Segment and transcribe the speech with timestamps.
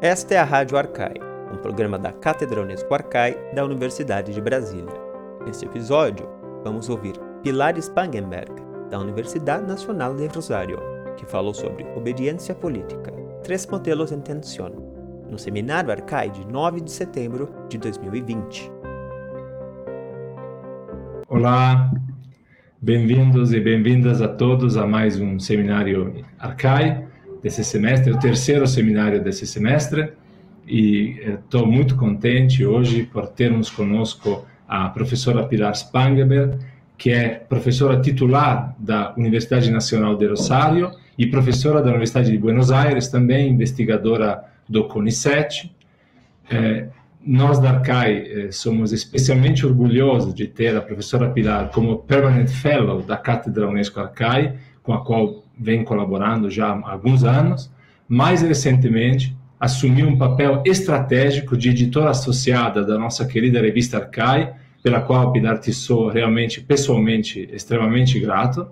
[0.00, 1.14] Esta é a Rádio Arcai,
[1.52, 4.92] um programa da Cátedra Unesco Arcai da Universidade de Brasília.
[5.46, 6.28] Neste episódio,
[6.64, 8.52] vamos ouvir Pilar Spangenberg,
[8.90, 10.78] da Universidade Nacional de Rosário,
[11.16, 13.12] que falou sobre obediência política,
[13.44, 14.70] três modelos em tensão,
[15.30, 18.72] no Seminário Arcai de 9 de setembro de 2020.
[21.28, 21.90] Olá,
[22.82, 27.03] bem-vindos e bem-vindas a todos a mais um Seminário Arcai
[27.44, 30.14] desse semestre, o terceiro seminário desse semestre,
[30.66, 36.56] e estou muito contente hoje por termos conosco a professora Pilar Spangenberg,
[36.96, 42.70] que é professora titular da Universidade Nacional de Rosário e professora da Universidade de Buenos
[42.70, 45.70] Aires, também investigadora do CONICET.
[46.50, 46.86] É,
[47.26, 53.02] nós da ARCAI é, somos especialmente orgulhosos de ter a professora Pilar como Permanent Fellow
[53.02, 57.70] da Cátedra Unesco ARCAI, com a qual vem colaborando já há alguns anos.
[58.08, 65.00] Mais recentemente, assumiu um papel estratégico de editora associada da nossa querida revista Arcai, pela
[65.00, 68.68] qual Pilar sou realmente, pessoalmente, extremamente grato.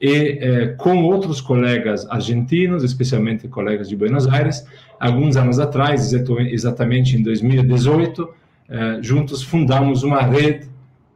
[0.00, 4.66] E eh, com outros colegas argentinos, especialmente colegas de Buenos Aires,
[4.98, 8.28] alguns anos atrás, exatamente em 2018,
[8.68, 10.68] eh, juntos fundamos uma rede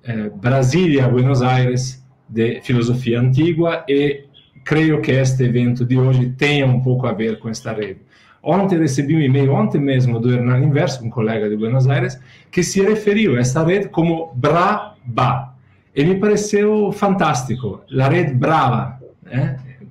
[0.02, 4.24] eh, Brasília-Buenos Aires de filosofia antiga e
[4.64, 8.00] creio que este evento de hoje tenha um pouco a ver com esta rede.
[8.42, 12.20] Ontem recebi um e-mail, ontem mesmo, do Hernan Inverso, um colega de Buenos Aires,
[12.50, 15.54] que se referiu a esta rede como BRABA.
[15.94, 18.98] E me pareceu fantástico, la red brava.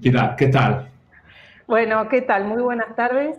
[0.01, 0.89] Pilar, ¿qué tal?
[1.65, 2.45] Bueno, ¿qué tal?
[2.45, 3.37] Muy buenas tardes.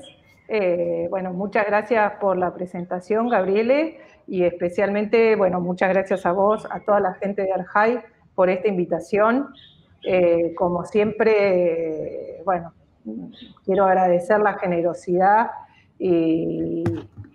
[0.48, 6.66] Eh, bueno, muchas gracias por la presentación, Gabriele, y especialmente, bueno, muchas gracias a vos,
[6.70, 8.00] a toda la gente de Arjai
[8.34, 9.48] por esta invitación.
[10.06, 12.72] Eh, como siempre, bueno,
[13.64, 15.50] quiero agradecer la generosidad
[15.98, 16.84] y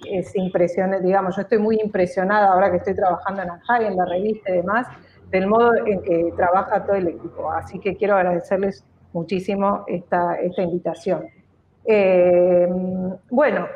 [0.07, 4.05] es impresionante, digamos, yo estoy muy impresionada ahora que estoy trabajando en ANJAI, en la
[4.05, 4.87] revista y demás,
[5.31, 7.51] del modo en que trabaja todo el equipo.
[7.51, 11.25] Así que quiero agradecerles muchísimo esta, esta invitación.
[11.85, 12.67] Eh,
[13.31, 13.67] bueno,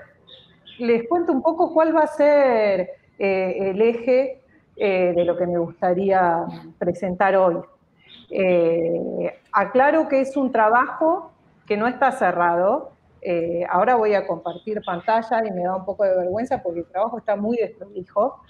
[0.78, 4.40] les cuento un poco cuál va a ser eh, el eje
[4.76, 6.46] de lo que me gustaría
[6.80, 7.62] presentar hoy.
[8.36, 11.32] Eh, aclaro que es un trabajo
[11.68, 12.94] que no está cerrado.
[13.22, 16.88] Eh, ahora voy a compartir pantalla y me da un poco de vergüenza porque el
[16.88, 18.42] trabajo está muy desprolijo.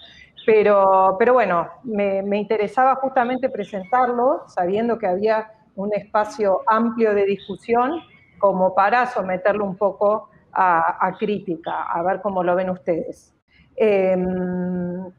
[0.46, 8.00] Pero, pero bueno, me, interesaba justamente presentarlo sabiendo que había un espacio amplio de discusión
[8.38, 13.34] como para someterlo un poco a, crítica, a ver cómo lo ven ustedes.
[13.76, 15.10] Em,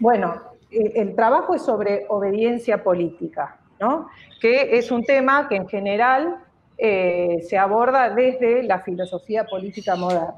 [0.00, 0.53] bueno,
[0.94, 4.08] el trabajo es sobre obediencia política, ¿no?
[4.40, 6.38] que es un tema que en general
[6.76, 10.34] eh, se aborda desde la filosofía política moderna.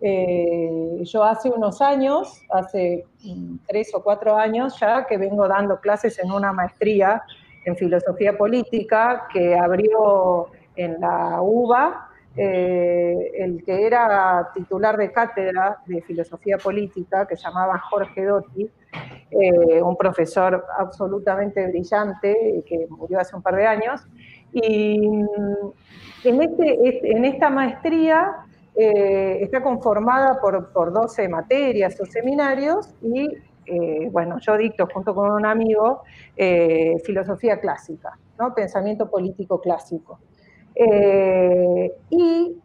[0.00, 5.80] Eh, yo hace unos años, hace mm, tres o cuatro años ya, que vengo dando
[5.80, 7.22] clases en una maestría
[7.64, 15.78] en filosofía política que abrió en la UBA eh, el que era titular de cátedra
[15.86, 18.70] de filosofía política, que se llamaba Jorge Dotti,
[19.30, 24.06] eh, un profesor absolutamente brillante que murió hace un par de años.
[24.52, 25.24] Y mm,
[26.24, 28.36] en, este, en esta maestría
[28.74, 33.28] eh, está conformada por, por, 12 materias o seminarios y,
[34.12, 36.02] bueno, yo dicto junto con un amigo
[37.04, 38.54] filosofía clásica, ¿no?
[38.54, 40.20] pensamiento político clásico.
[40.76, 42.60] Eh, y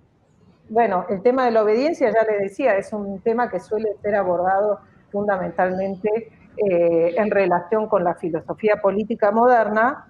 [0.70, 4.16] bueno, el tema de la obediencia, ya le decía, es un tema que suele ser
[4.16, 4.80] abordado
[5.12, 10.08] fundamentalmente eh, en relación con la filosofía política moderna,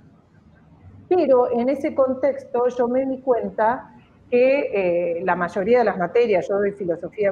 [1.09, 3.95] pero en ese contexto yo me di cuenta
[4.29, 7.31] que eh, la mayoría de las materias, yo doy filosofía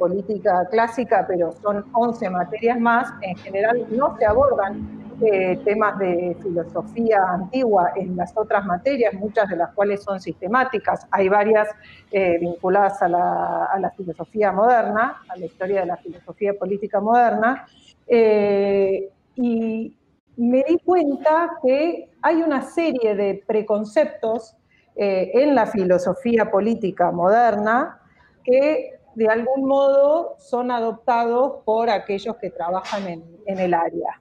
[0.00, 6.36] política clásica, pero son 11 materias más, en general no se abordan eh, temas de
[6.42, 11.06] filosofía antigua en las otras materias, muchas de las cuales son sistemáticas.
[11.10, 11.68] Hay varias
[12.10, 17.66] eh, vinculadas a la, filosofía moderna, a la historia de la filosofía política moderna.
[18.06, 19.94] Eh, y
[20.36, 24.56] me di cuenta que hay una serie de preconceptos
[24.96, 28.00] en la filosofía política moderna
[28.44, 33.06] que de algún modo son adoptados por aquellos que trabajan
[33.46, 34.19] en el área.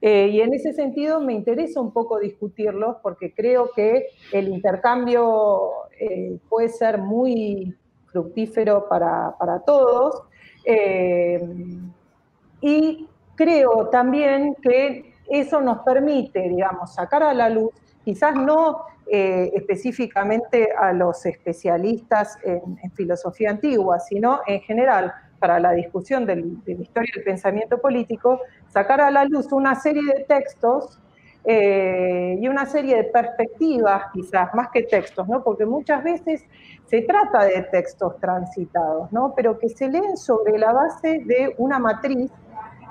[0.00, 5.70] Eh, y en ese sentido me interesa un poco discutirlos porque creo que el intercambio
[5.98, 7.74] eh, puede ser muy
[8.06, 10.22] fructífero para, todos.
[10.64, 11.40] Eh,
[12.60, 17.70] y creo también que eso nos permite, digamos, sacar a la luz
[18.04, 25.12] quizás no específicamente a los especialistas en, filosofía antigua, sino en general
[25.42, 30.04] para la discusión de la historia del pensamiento político, sacar a la luz una serie
[30.04, 31.00] de textos
[31.44, 35.42] eh, y una serie de perspectivas, quizás, más que textos, ¿no?
[35.42, 36.44] porque muchas veces
[36.86, 39.34] se trata de textos transitados, ¿no?
[39.34, 42.30] pero que se leen sobre la base de una matriz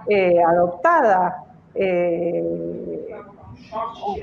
[0.10, 1.46] eh, adoptada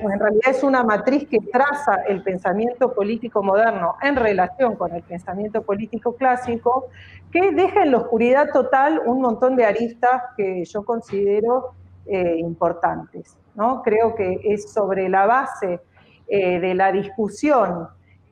[0.01, 5.03] en realidad es una matriz que traza el pensamiento político moderno en relación con el
[5.03, 6.87] pensamiento político clásico,
[7.31, 11.73] que deja en la oscuridad total un montón de aristas que yo considero
[12.05, 13.37] eh, importantes.
[13.55, 13.81] ¿no?
[13.83, 15.81] Creo que es sobre la base
[16.27, 17.87] eh, de la discusión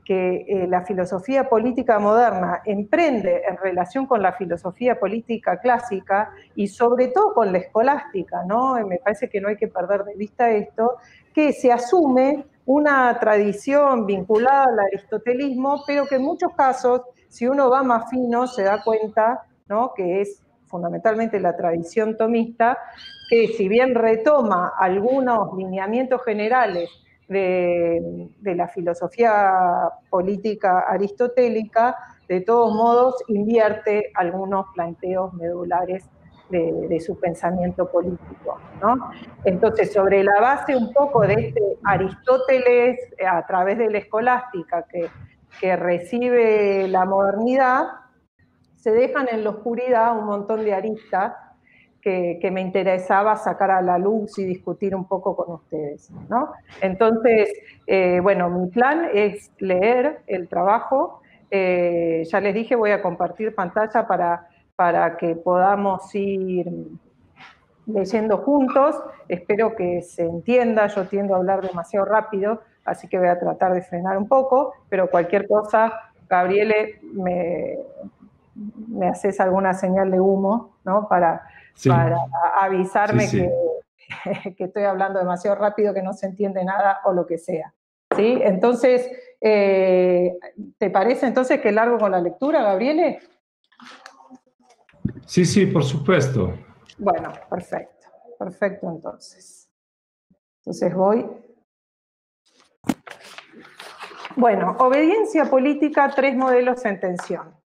[0.08, 6.70] que eh, la filosofía política moderna emprende en relación con la filosofía política clásica y
[6.70, 8.76] sobre todo con la escolástica, ¿no?
[8.88, 10.96] Me parece que no hay que perder de vista esto,
[11.34, 17.70] que se asume una tradición vinculada al aristotelismo, pero que en muchos casos, si uno
[17.70, 19.92] va más fino, se da cuenta, ¿no?
[19.94, 22.78] Que es fundamentalmente la tradición tomista,
[23.30, 26.90] que si bien retoma algunos lineamientos generales
[27.28, 31.96] de, la filosofía política aristotélica,
[32.28, 36.10] de todos modos invierte algunos planteos medulares
[36.50, 38.58] de, su pensamiento político.
[39.44, 45.10] Entonces, sobre la base un poco de este Aristóteles a través de la escolástica que,
[45.60, 47.88] que recibe la modernidad,
[48.76, 51.34] se dejan en la oscuridad un montón de aristas
[52.40, 56.10] que, me interesaba sacar a la luz y discutir un poco con ustedes.
[56.30, 56.54] ¿no?
[56.82, 57.52] Entonces,
[57.86, 61.22] eh, bueno, mi plan es leer el trabajo.
[61.52, 66.72] Eh, ya les dije, voy a compartir pantalla para, para que podamos ir
[67.86, 68.96] leyendo juntos.
[69.28, 73.74] Espero que se entienda, yo tiendo a hablar demasiado rápido, así que voy a tratar
[73.74, 75.92] de frenar un poco, pero cualquier cosa,
[76.30, 77.78] Gabriele, me,
[78.88, 81.08] me haces alguna señal de humo, ¿no?
[81.10, 81.44] Para,
[81.86, 82.18] para
[82.60, 83.28] avisarme
[84.58, 87.74] Que, estoy hablando demasiado rápido, que no se entiende nada o lo que sea.
[88.16, 88.40] ¿Sí?
[88.42, 89.10] Entonces,
[89.42, 90.38] eh,
[90.78, 93.20] ¿te parece entonces que largo con la lectura, Gabriele?
[95.26, 96.54] Sí, sí, por supuesto.
[96.98, 98.08] Bueno, perfecto,
[98.40, 99.70] perfecto entonces.
[100.60, 101.26] Entonces voy.
[104.38, 107.57] Bueno, obediencia política, tres modelos en tensión.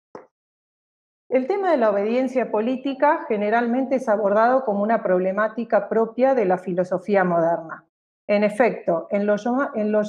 [1.31, 6.57] El tema de la obediencia política generalmente es abordado como una problemática propia de la
[6.57, 7.85] filosofía moderna.
[8.27, 9.45] En efecto, en los,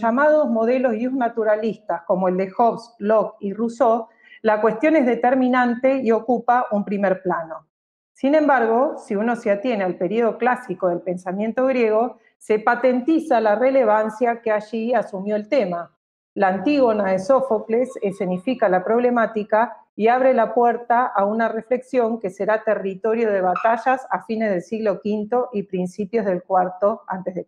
[0.00, 4.08] llamados modelos naturalistas como el de Hobbes, Locke y Rousseau,
[4.40, 7.68] la cuestión es determinante y ocupa un primer plano.
[8.12, 13.54] Sin embargo, si uno se atiene al periodo clásico del pensamiento griego, se patentiza la
[13.54, 15.96] relevancia que allí asumió el tema.
[16.34, 22.28] La Antígona de Sófocles escenifica la problemática y abre la puerta a una reflexión que
[22.28, 27.46] será territorio de batallas a fines del siglo V y principios del IV a.C.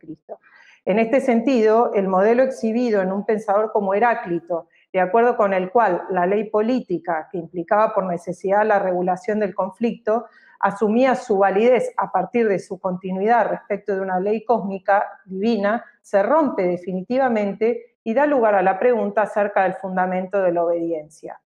[0.84, 5.72] En este sentido, el modelo exhibido en un pensador como Heráclito, de acuerdo con el
[5.72, 10.26] cual la ley política, que implicaba por necesidad la regulación del conflicto,
[10.60, 16.22] asumía su validez a partir de su continuidad respecto de una ley cósmica divina, se
[16.22, 21.40] rompe definitivamente y da lugar a la pregunta acerca del fundamento de la obediencia.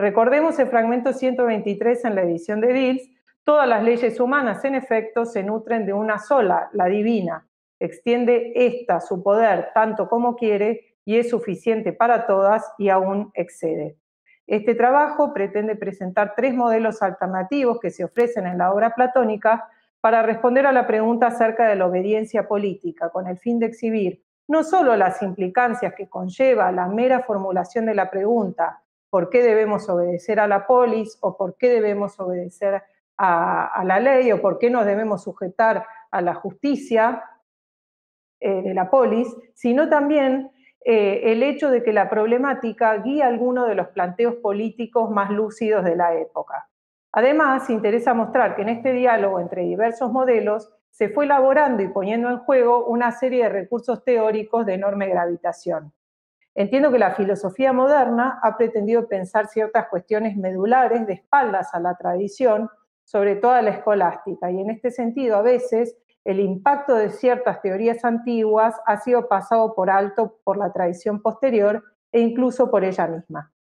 [0.00, 3.10] Recordemos el fragmento 123 en la edición de Bills,
[3.44, 7.46] todas las leyes humanas en efecto se nutren de una sola, la divina.
[7.78, 13.98] Extiende ésta su poder tanto como quiere y es suficiente para todas y aún excede.
[14.46, 19.68] Este trabajo pretende presentar tres modelos alternativos que se ofrecen en la obra platónica
[20.00, 24.24] para responder a la pregunta acerca de la obediencia política, con el fin de exhibir
[24.48, 28.80] no solo las implicancias que conlleva la mera formulación de la pregunta,
[29.10, 32.82] por qué debemos obedecer a la polis o por qué debemos obedecer
[33.18, 37.22] a, la ley o por qué nos debemos sujetar a la justicia
[38.40, 40.50] eh, de la polis, sino también
[40.82, 45.84] eh, el hecho de que la problemática guía algunos de los planteos políticos más lúcidos
[45.84, 46.68] de la época.
[47.12, 52.30] Además, interesa mostrar que en este diálogo entre diversos modelos se fue elaborando y poniendo
[52.30, 55.92] en juego una serie de recursos teóricos de enorme gravitación.
[56.54, 61.96] Entiendo que la filosofía moderna ha pretendido pensar ciertas cuestiones medulares de espaldas a la
[61.96, 62.68] tradición,
[63.04, 67.62] sobre todo a la escolástica, y en este sentido a veces el impacto de ciertas
[67.62, 73.06] teorías antiguas ha sido pasado por alto por la tradición posterior e incluso por ella
[73.06, 73.52] misma.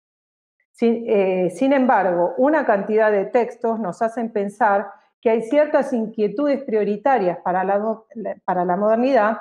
[0.71, 4.91] Sin, eh, embargo, una cantidad de textos nos hacen pensar
[5.21, 9.37] que hay ciertas inquietudes prioritarias para la modernidad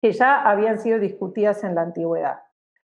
[0.00, 2.40] que ya habían sido discutidas en la antigüedad.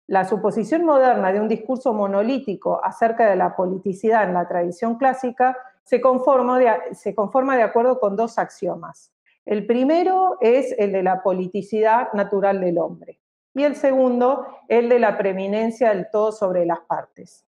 [0.06, 5.56] La suposición moderna de un discurso monolítico acerca de la politicidad en la tradición clásica
[5.84, 9.12] se conforma de, acuerdo con dos axiomas.
[9.44, 13.20] El primero es el de la politicidad natural del hombre
[13.54, 17.44] y el segundo, el de la preeminencia del todo sobre las partes.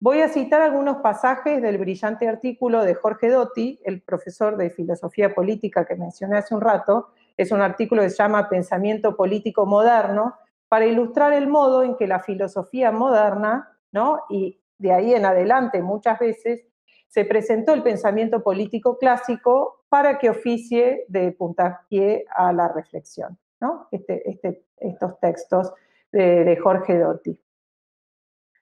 [0.00, 5.34] Voy a citar algunos pasajes del brillante artículo de Jorge Dotti, el profesor de filosofía
[5.34, 7.10] política que mencioné hace un rato.
[7.36, 10.34] Es un artículo que se llama Pensamiento político moderno,
[10.72, 14.20] para ilustrar el modo en que la filosofía moderna, ¿no?
[14.30, 16.66] y de ahí en adelante muchas veces,
[17.08, 23.38] se presentó el pensamiento político clásico para que oficie de puntapié a la reflexión.
[23.60, 23.86] ¿no?
[23.90, 25.74] Este, este, estos textos
[26.10, 27.38] de, de Jorge Dotti.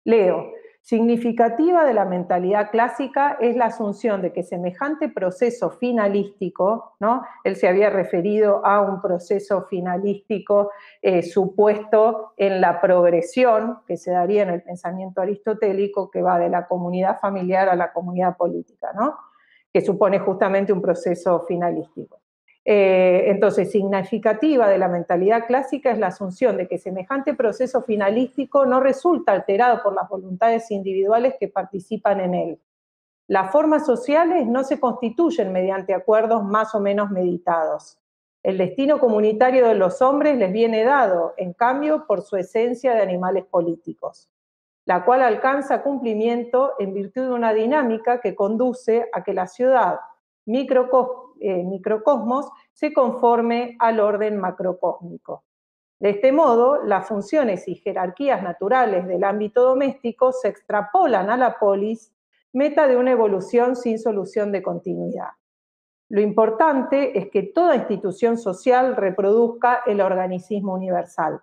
[0.02, 0.50] Leo,
[0.82, 7.22] Significativa de la mentalidad clásica es la asunción de que semejante proceso finalístico, ¿no?
[7.44, 10.70] él se había referido a un proceso finalístico
[11.02, 16.48] eh, supuesto en la progresión que se daría en el pensamiento aristotélico que va de
[16.48, 19.16] la comunidad familiar a la comunidad política, ¿no?
[19.72, 22.20] que supone justamente un proceso finalístico.
[22.64, 28.66] Eh, entonces, significativa de la mentalidad clásica es la asunción de que semejante proceso finalístico
[28.66, 32.60] no resulta alterado por las voluntades individuales que participan en él.
[33.26, 37.98] Las formas sociales no se constituyen mediante acuerdos más o menos meditados.
[38.42, 43.02] El destino comunitario de los hombres les viene dado, en cambio, por su esencia de
[43.02, 44.30] animales políticos,
[44.84, 50.00] la cual alcanza cumplimiento en virtud de una dinámica que conduce a que la ciudad,
[51.40, 55.44] eh, microcosmos se conforme al orden macrocósmico.
[55.98, 61.58] De este modo, las funciones y jerarquías naturales del ámbito doméstico se extrapolan a la
[61.58, 62.12] polis,
[62.52, 65.28] meta de una evolución sin solución de continuidad.
[66.08, 71.40] Lo importante es que toda institución social reproduzca el organicismo universal.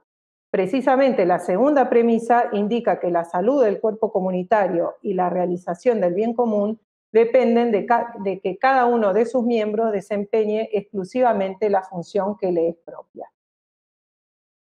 [0.49, 6.13] Precisamente la segunda premisa indica que la salud del cuerpo comunitario y la realización del
[6.13, 6.79] bien común
[7.17, 12.75] dependen de, que cada uno de sus miembros desempeñe exclusivamente la función que le es
[12.77, 13.31] propia.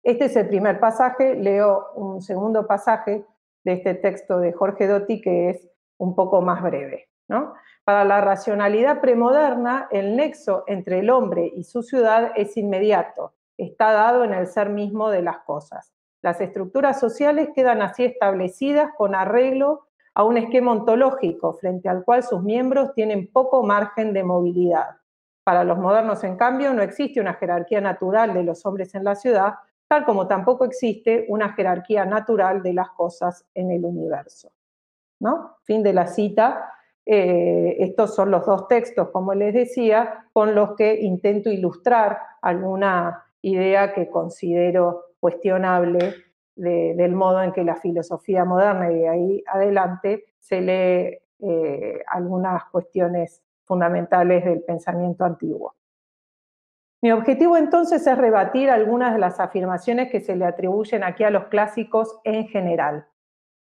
[0.03, 3.25] Este es el primer pasaje, leo un segundo pasaje
[3.65, 7.09] de este texto de Jorge Dotti que es un poco más breve.
[7.85, 13.93] Para la racionalidad premoderna, el nexo entre el hombre y su ciudad es inmediato, está
[13.93, 15.93] dado en el ser mismo de las cosas.
[16.23, 19.86] Las estructuras sociales quedan así establecidas con arreglo
[20.17, 24.97] a un esquema ontológico frente al cual sus miembros tienen poco margen de movilidad.
[25.45, 29.15] Para los modernos, en cambio, no existe una jerarquía natural de los hombres en la
[29.15, 29.57] ciudad,
[29.87, 34.51] tal como tampoco existe una jerarquía natural de las cosas en el universo.
[35.21, 35.59] ¿No?
[35.65, 36.73] Fin de la cita.
[37.05, 43.23] Eh, estos son los dos textos, como les decía, con los que intento ilustrar alguna
[43.43, 46.26] idea que considero cuestionable
[46.57, 52.65] del modo en que la filosofía moderna y de ahí adelante se lee eh, algunas
[52.71, 55.75] cuestiones fundamentales del pensamiento antiguo.
[57.03, 61.31] Mi objetivo entonces es rebatir algunas de las afirmaciones que se le atribuyen aquí a
[61.31, 63.07] los clásicos en general.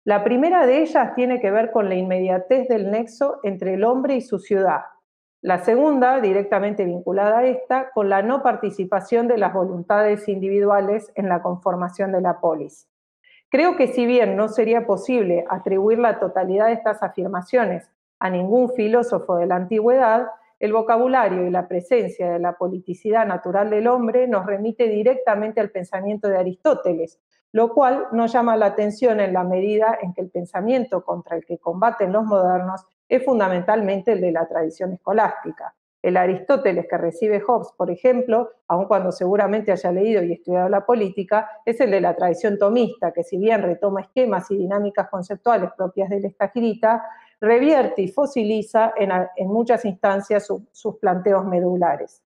[0.04, 4.16] La primera de ellas tiene que ver con la inmediatez del nexo entre el hombre
[4.16, 4.82] y su ciudad,
[5.42, 11.30] la segunda, directamente vinculada a esta, con la no participación de las voluntades individuales en
[11.30, 12.88] la conformación de la polis.
[13.50, 18.70] Creo que si bien no sería posible atribuir la totalidad de estas afirmaciones a ningún
[18.74, 20.28] filósofo de la antigüedad,
[20.60, 25.72] el vocabulario y la presencia de la politicidad natural del hombre nos remite directamente al
[25.72, 27.20] pensamiento de Aristóteles,
[27.52, 31.46] lo cual nos llama la atención en la medida en que el pensamiento contra el
[31.46, 35.76] que combaten los modernos es fundamentalmente el de la tradición escolástica.
[36.02, 40.86] El Aristóteles que recibe Hobbes, por ejemplo, aun cuando seguramente haya leído y estudiado la
[40.86, 45.72] política, es el de la tradición tomista, que si bien retoma esquemas y dinámicas conceptuales
[45.76, 47.04] propias de esta escrita,
[47.42, 49.12] revierte y fosiliza en,
[49.50, 52.24] muchas instancias sus planteos medulares.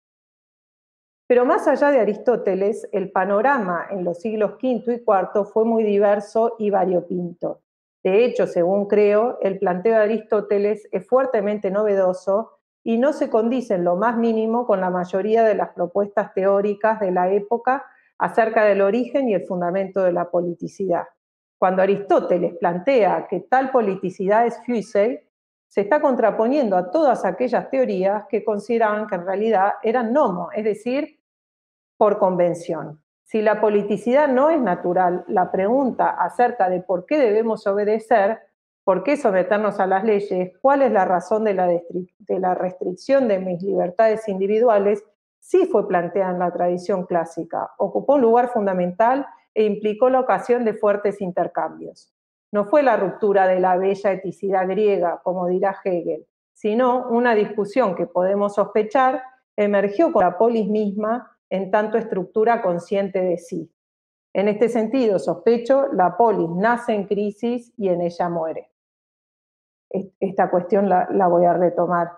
[1.27, 5.83] Pero más allá de Aristóteles, el panorama en los siglos V y IV fue muy
[5.83, 7.61] diverso y variopinto.
[8.03, 13.75] De hecho, según creo, el planteo de Aristóteles es fuertemente novedoso y no se condice
[13.75, 17.85] en lo más mínimo con la mayoría de las propuestas teóricas de la época
[18.17, 21.03] acerca del origen y el fundamento de la politicidad.
[21.57, 25.21] Cuando Aristóteles plantea que tal politicidad es fusei,
[25.67, 30.63] se está contraponiendo a todas aquellas teorías que consideraban que en realidad eran nomo, es
[30.63, 31.19] decir,
[31.97, 33.02] por convención.
[33.33, 38.37] Si la politicidad no es natural, la pregunta acerca de por qué debemos obedecer,
[38.83, 43.63] por qué someternos a las leyes, cuál es la razón de la, restricción de mis
[43.63, 45.03] libertades individuales,
[45.39, 49.25] sí fue planteada en la tradición clásica, ocupó un lugar fundamental
[49.55, 52.13] e implicó la ocasión de fuertes intercambios.
[52.51, 57.95] No fue la ruptura de la bella eticidad griega, como dirá Hegel, sino una discusión
[57.95, 59.23] que podemos sospechar
[59.55, 63.71] emergió con la polis misma en tanto estructura consciente de sí.
[64.33, 68.71] En este sentido, sospecho, la polis nace en crisis y en ella muere.
[70.19, 72.09] Esta cuestión la, voy a retomar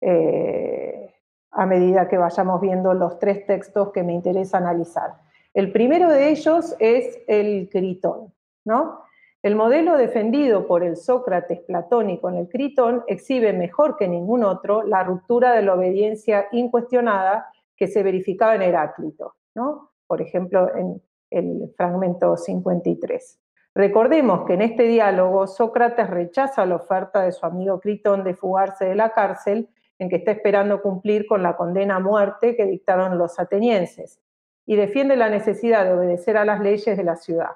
[0.00, 1.12] eh,
[1.50, 5.14] a medida que vayamos viendo los tres textos que me interesa analizar.
[5.52, 8.32] El primero de ellos es el Critón,
[8.64, 9.00] ¿no?
[9.42, 14.84] El modelo defendido por el Sócrates platónico en el Critón exhibe mejor que ningún otro
[14.84, 19.92] la ruptura de la obediencia incuestionada que se verificaba en Heráclito, ¿no?
[20.08, 23.38] por ejemplo, en el fragmento 53.
[23.74, 28.86] Recordemos que en este diálogo Sócrates rechaza la oferta de su amigo Critón de fugarse
[28.86, 29.68] de la cárcel
[29.98, 34.20] en que está esperando cumplir con la condena a muerte que dictaron los atenienses
[34.66, 37.52] y defiende la necesidad de obedecer a las leyes de la ciudad.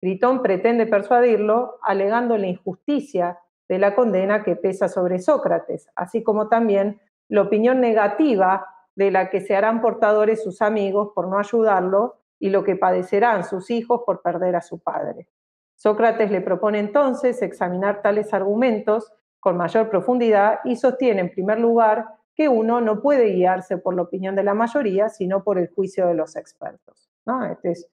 [0.00, 6.48] Critón pretende persuadirlo alegando la injusticia de la condena que pesa sobre Sócrates, así como
[6.48, 12.16] también la opinión negativa de la que se harán portadores sus amigos por no ayudarlo
[12.38, 15.28] y lo que padecerán sus hijos por perder a su padre.
[15.76, 22.06] Sócrates le propone entonces examinar tales argumentos con mayor profundidad y sostiene en primer lugar
[22.34, 26.06] que uno no puede guiarse por la opinión de la mayoría, sino por el juicio
[26.06, 27.10] de los expertos.
[27.50, 27.88] Este es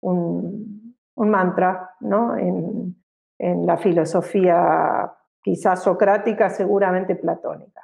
[0.00, 2.96] un, mantra en,
[3.38, 7.82] en la filosofía quizás socrática, seguramente platónica.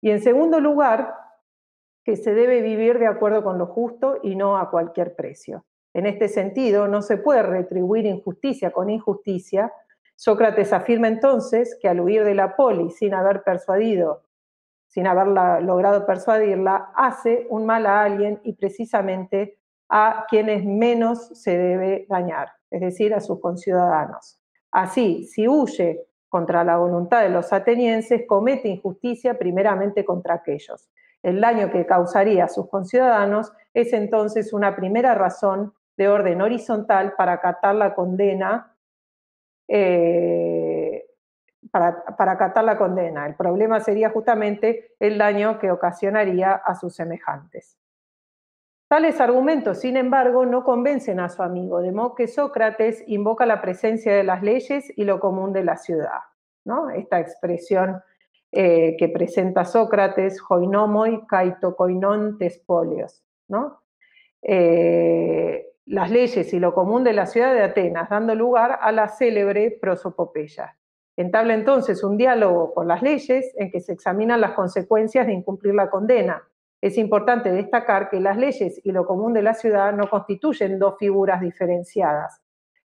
[0.00, 1.14] Y en segundo lugar,
[2.04, 5.64] que se debe vivir de acuerdo con lo justo y no a cualquier precio.
[5.94, 9.72] En este sentido, no se puede retribuir injusticia con injusticia.
[10.16, 14.24] Sócrates afirma entonces que al huir de la polis sin haber persuadido,
[14.86, 19.58] sin haberla logrado persuadirla, hace un mal a alguien y precisamente
[19.88, 24.38] a quienes menos se debe dañar, es decir, a sus conciudadanos.
[24.72, 30.90] Así, si huye contra la voluntad de los atenienses, comete injusticia primeramente contra aquellos
[31.24, 37.14] el daño que causaría a sus conciudadanos, es entonces una primera razón de orden horizontal
[37.16, 38.76] para acatar la condena,
[39.66, 41.06] eh,
[41.70, 43.26] para, para la condena.
[43.26, 47.78] El problema sería justamente el daño que ocasionaría a sus semejantes.
[48.86, 53.62] Tales argumentos, sin embargo, no convencen a su amigo, de modo que Sócrates invoca la
[53.62, 56.20] presencia de las leyes y lo común de la ciudad.
[56.64, 56.90] ¿no?
[56.90, 58.02] Esta expresión
[58.56, 63.80] eh, que presenta Sócrates, hoinomoi kaitokoinon tespolios, ¿no?
[64.42, 69.08] Eh, las leyes y lo común de la ciudad de Atenas, dando lugar a la
[69.08, 70.76] célebre prosopopeya.
[71.16, 75.74] Entabla entonces un diálogo con las leyes en que se examinan las consecuencias de incumplir
[75.74, 76.42] la condena.
[76.80, 80.96] Es importante destacar que las leyes y lo común de la ciudad no constituyen dos
[80.98, 82.40] figuras diferenciadas.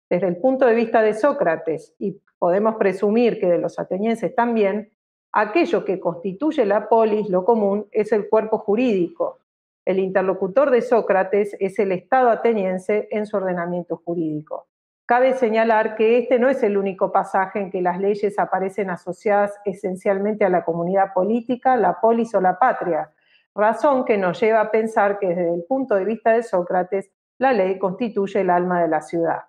[0.09, 4.91] Desde el punto de vista de Sócrates, y podemos presumir que de los atenienses también,
[5.31, 9.39] Aquello que constituye la polis, lo común, es el cuerpo jurídico.
[9.85, 14.67] El interlocutor de Sócrates es el Estado ateniense en su ordenamiento jurídico.
[15.05, 19.53] Cabe señalar que este no es el único pasaje en que las leyes aparecen asociadas
[19.63, 23.13] esencialmente a la comunidad política, la polis o la patria,
[23.55, 27.53] razón que nos lleva a pensar que desde el punto de vista de Sócrates, la
[27.53, 29.43] ley constituye el alma de la ciudad.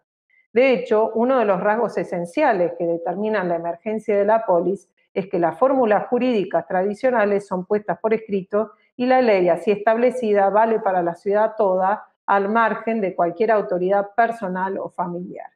[0.53, 5.27] De hecho, uno de los rasgos esenciales que determinan la emergencia de la polis es
[5.27, 10.79] que las fórmulas jurídicas tradicionales son puestas por escrito y la ley así establecida vale
[10.79, 15.51] para la ciudad toda al margen de cualquier autoridad personal o familiar.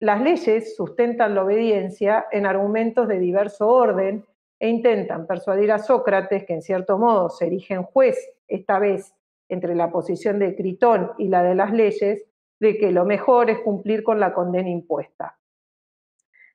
[0.00, 4.26] Las leyes sustentan la obediencia en argumentos de diverso orden
[4.58, 8.18] e intentan persuadir a Sócrates, que en cierto modo se erige en juez,
[8.48, 9.14] esta vez
[9.48, 12.24] entre la posición de Critón y la de las leyes,
[12.58, 15.38] de que lo mejor es cumplir con la condena impuesta.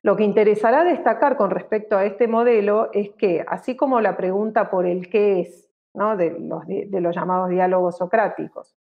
[0.02, 4.70] Lo que interesará destacar con respecto a este modelo es que, así como la pregunta
[4.70, 8.76] por el qué es de, los, llamados diálogos socráticos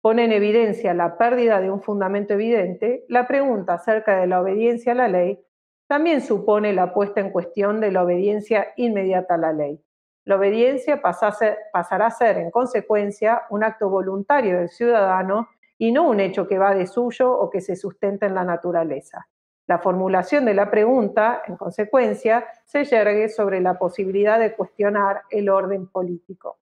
[0.00, 4.92] pone en evidencia la pérdida de un fundamento evidente, la pregunta acerca de la obediencia
[4.92, 5.38] a la ley
[5.86, 9.80] también supone la puesta en cuestión de la obediencia inmediata a la ley.
[10.24, 16.18] La obediencia pasará a ser, en consecuencia, un acto voluntario del ciudadano y no un
[16.18, 19.28] hecho que va de suyo o que se sustenta en la naturaleza.
[19.66, 25.48] La formulación de la pregunta, en consecuencia, se yergue sobre la posibilidad de cuestionar el
[25.48, 26.58] orden político.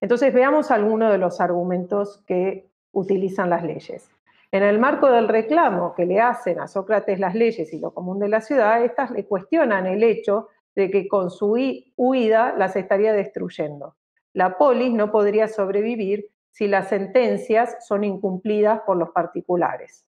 [0.00, 4.10] Entonces veamos algunos de los argumentos que utilizan las leyes.
[4.52, 8.20] En el marco del reclamo que le hacen a Sócrates las leyes y lo común
[8.20, 11.56] de la ciudad, estas le cuestionan el hecho de que con su
[11.96, 13.96] huida las estaría destruyendo.
[14.32, 20.06] La polis no podría sobrevivir si las sentencias son incumplidas por los particulares.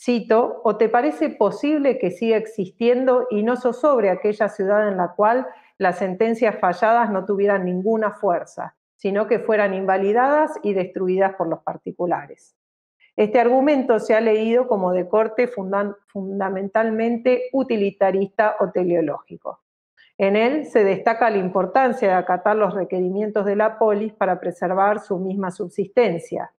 [0.00, 5.14] Cito, ¿o te parece posible que siga existiendo y no sobre aquella ciudad en la
[5.16, 11.48] cual las sentencias falladas no tuvieran ninguna fuerza, sino que fueran invalidadas y destruidas por
[11.48, 12.54] los particulares?
[13.16, 19.64] Este argumento se ha leído como de corte fundamentalmente utilitarista o teleológico.
[20.16, 25.00] En él se destaca la importancia de acatar los requerimientos de la polis para preservar
[25.00, 26.52] su misma subsistencia.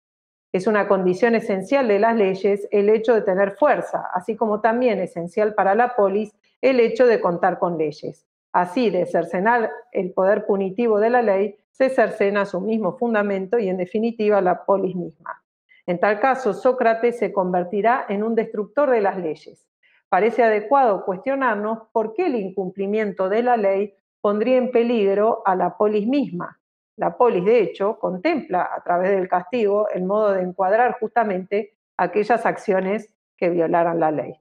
[0.52, 5.00] Es una condición esencial de las leyes el hecho de tener fuerza, así como también
[5.00, 8.26] esencial para la polis el hecho de contar con leyes.
[8.52, 13.70] Así, de cercenar el poder punitivo de la ley, se cercena su mismo fundamento y,
[13.70, 15.44] en definitiva, la polis misma.
[15.86, 19.68] En tal caso, Sócrates se convertirá en un destructor de las leyes.
[20.10, 25.78] Parece adecuado cuestionarnos por qué el incumplimiento de la ley pondría en peligro a la
[25.78, 26.59] polis misma.
[27.00, 32.46] La polis, de hecho, contempla a través del castigo el modo de encuadrar justamente aquellas
[32.46, 34.34] acciones que violaran la ley.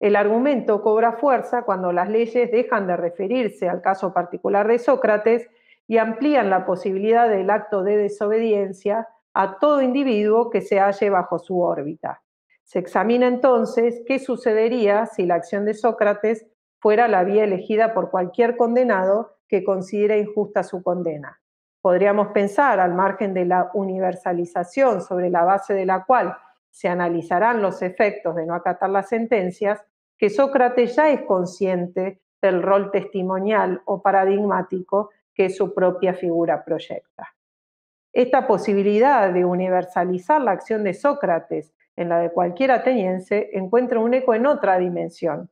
[0.00, 5.48] El argumento cobra fuerza cuando las leyes dejan de referirse al caso particular de Sócrates
[5.86, 11.38] y amplían la posibilidad del acto de desobediencia a todo individuo que se halle bajo
[11.38, 12.20] su órbita.
[12.64, 16.48] Se examina entonces qué sucedería si la acción de Sócrates
[16.80, 21.40] fuera la vía elegida por cualquier condenado que considere injusta su condena.
[21.80, 26.36] Podríamos pensar, al margen de la universalización sobre la base de la cual
[26.70, 29.82] se analizarán los efectos de no acatar las sentencias,
[30.16, 37.34] que Sócrates ya es consciente del rol testimonial o paradigmático que su propia figura proyecta.
[38.12, 44.14] Esta posibilidad de universalizar la acción de Sócrates en la de cualquier ateniense encuentra un
[44.14, 45.50] eco en otra dimensión.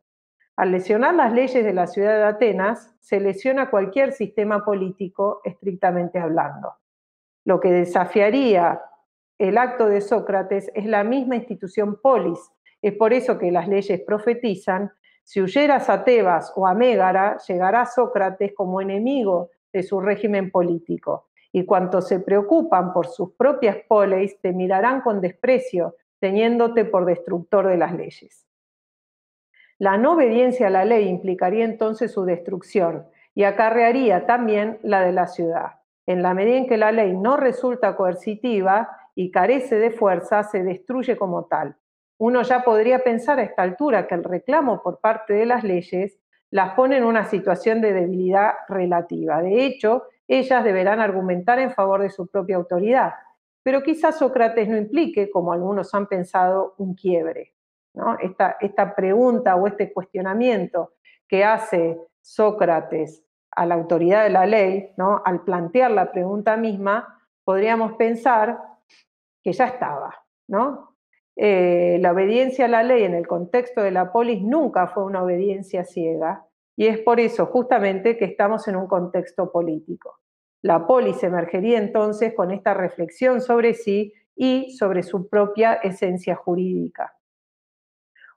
[0.57, 6.19] Al lesionar las leyes de la ciudad de Atenas, se lesiona cualquier sistema político estrictamente
[6.19, 6.77] hablando.
[7.45, 8.81] Lo que desafiaría
[9.39, 12.41] el acto de Sócrates es la misma institución polis.
[12.81, 14.91] Es por eso que las leyes profetizan,
[15.25, 21.29] si huyeras a Tebas o a Mégara, llegará Sócrates como enemigo de su régimen político
[21.53, 27.67] y cuantos se preocupan por sus propias poleis te mirarán con desprecio, teniéndote por destructor
[27.67, 28.46] de las leyes.
[29.79, 35.13] La no obediencia a la ley implicaría entonces su destrucción y acarrearía también la de
[35.13, 35.81] la ciudad.
[36.07, 40.63] En la medida en que la ley no resulta coercitiva y carece de fuerza, se
[40.63, 41.77] destruye como tal.
[42.19, 46.19] Uno ya podría pensar a esta altura que el reclamo por parte de las leyes
[46.51, 49.43] las pone en una situación de debilidad relativa.
[49.43, 53.13] De hecho, ellas deberán argumentar en favor de su propia autoridad.
[53.63, 57.56] Pero quizás Sócrates no implique, como algunos han pensado, un quiebre.
[58.21, 60.93] Esta, esta pregunta o este cuestionamiento
[61.27, 65.23] que hace Sócrates a la autoridad de la ley, ¿no?
[65.25, 68.61] al plantear la pregunta misma, podríamos pensar
[69.43, 70.15] que ya estaba.
[70.49, 70.97] ¿no?
[71.37, 75.23] Eh, la obediencia a la ley en el contexto de la polis nunca fue una
[75.23, 80.21] obediencia ciega, y es por eso justamente que estamos en un contexto político.
[80.63, 87.16] La polis emergería entonces con esta reflexión sobre sí y sobre su propia esencia jurídica.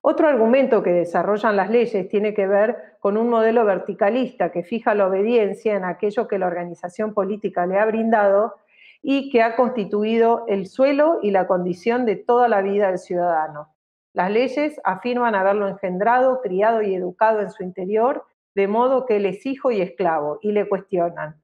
[0.02, 4.96] Otro argumento que desarrollan las leyes tiene que ver con un modelo verticalista que fija
[4.96, 8.56] la obediencia en aquello que la organización política le ha brindado
[9.02, 13.74] y que ha constituido el suelo y la condición de toda la vida del ciudadano.
[14.14, 19.26] Las leyes afirman haberlo engendrado, criado y educado en su interior, de modo que él
[19.26, 21.42] es hijo y esclavo, y le cuestionan.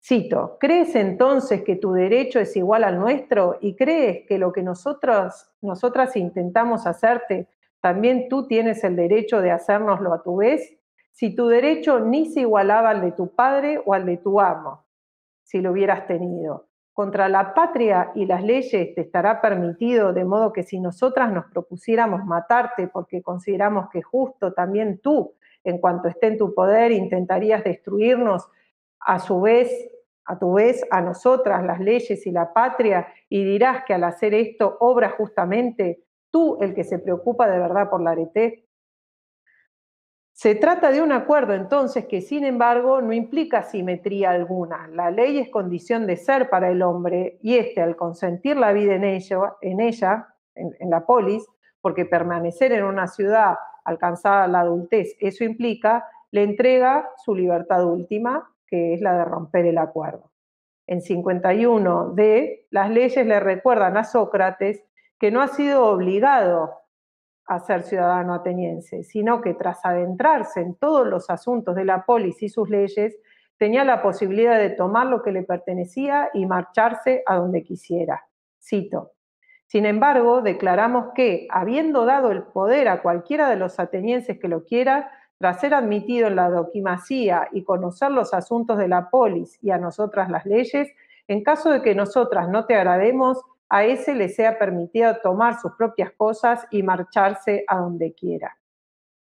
[0.00, 4.62] Cito, ¿crees entonces que tu derecho es igual al nuestro y crees que lo que
[4.62, 7.48] nosotros, nosotras intentamos hacerte,
[7.80, 10.78] también tú tienes el derecho de hacérnoslo a tu vez?
[11.12, 14.84] Si tu derecho ni se igualaba al de tu padre o al de tu amo,
[15.42, 20.52] si lo hubieras tenido contra la patria y las leyes te estará permitido, de modo
[20.52, 26.26] que si nosotras nos propusiéramos matarte porque consideramos que justo, también tú, en cuanto esté
[26.26, 28.48] en tu poder, intentarías destruirnos
[28.98, 29.70] a su vez,
[30.24, 34.34] a tu vez, a nosotras, las leyes y la patria, y dirás que al hacer
[34.34, 38.66] esto obra justamente tú el que se preocupa de verdad por la arete.
[40.32, 44.86] Se trata de un acuerdo entonces que sin embargo no implica simetría alguna.
[44.88, 48.94] La ley es condición de ser para el hombre y éste al consentir la vida
[48.94, 51.44] en, ella, en, ella, en la polis,
[51.80, 58.52] porque permanecer en una ciudad alcanzada la adultez, eso implica, le entrega su libertad última,
[58.66, 60.30] que es la de romper el acuerdo.
[60.86, 64.84] En 51d, las leyes le recuerdan a Sócrates
[65.18, 66.74] que no ha sido obligado
[67.46, 72.42] a ser ciudadano ateniense, sino que tras adentrarse en todos los asuntos de la polis
[72.42, 73.16] y sus leyes,
[73.56, 78.26] tenía la posibilidad de tomar lo que le pertenecía y marcharse a donde quisiera.
[78.60, 79.12] Cito.
[79.66, 84.64] Sin embargo, declaramos que, habiendo dado el poder a cualquiera de los atenienses que lo
[84.64, 89.70] quiera, tras ser admitido en la doquimacía y conocer los asuntos de la polis y
[89.70, 90.88] a nosotras las leyes,
[91.28, 95.72] en caso de que nosotras no te agrademos, a ese le sea permitido tomar sus
[95.72, 98.56] propias cosas y marcharse a donde quiera.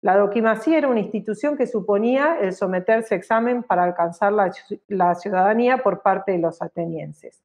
[0.02, 5.78] La doquimacía era una institución que suponía el someterse a examen para alcanzar la, ciudadanía
[5.78, 7.44] por parte de los atenienses.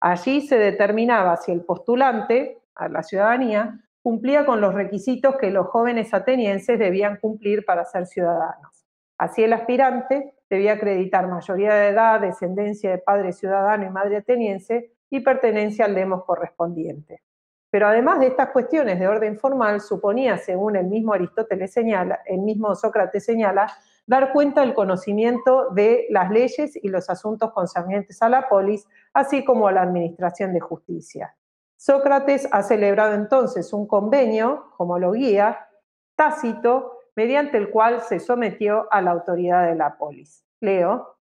[0.00, 5.66] Allí se determinaba si el postulante a la ciudadanía cumplía con los requisitos que los
[5.66, 8.86] jóvenes atenienses debían cumplir para ser ciudadanos.
[9.18, 14.92] Así el aspirante debía acreditar mayoría de edad, descendencia de padre ciudadano y madre ateniense
[15.10, 17.22] y pertenencia al demos correspondiente.
[17.70, 22.40] Pero además de estas cuestiones de orden formal, suponía, según el mismo Aristóteles señala, el
[22.40, 23.70] mismo Sócrates señala,
[24.06, 29.44] dar cuenta del conocimiento de las leyes y los asuntos concernientes a la polis, así
[29.44, 31.36] como a la administración de justicia.
[31.76, 35.68] Sócrates ha celebrado entonces un convenio, como lo guía,
[36.16, 40.44] tácito, mediante el cual se sometió a la autoridad de la polis.
[40.60, 41.17] Leo,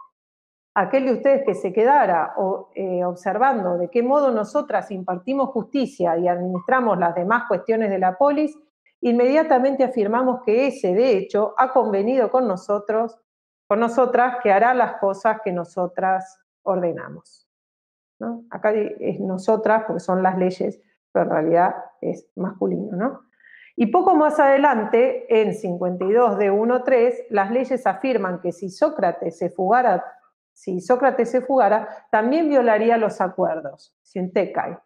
[0.74, 2.34] aquel de ustedes que se quedara
[2.74, 8.16] eh, observando de qué modo nosotras impartimos justicia y administramos las demás cuestiones de la
[8.16, 8.56] polis,
[9.00, 13.18] inmediatamente afirmamos que ese, de hecho, ha convenido con nosotros,
[13.66, 17.46] con nosotras, que hará las cosas que nosotras ordenamos.
[18.50, 20.80] Acá es nosotras, porque son las leyes,
[21.10, 23.20] pero en realidad es masculino, ¿no?
[23.74, 29.50] Y poco más adelante, en 52 de 1.3, las leyes afirman que si Sócrates se
[29.50, 30.04] fugara
[30.52, 34.78] si Sócrates se fugara, también violaría los acuerdos, Siuntecai,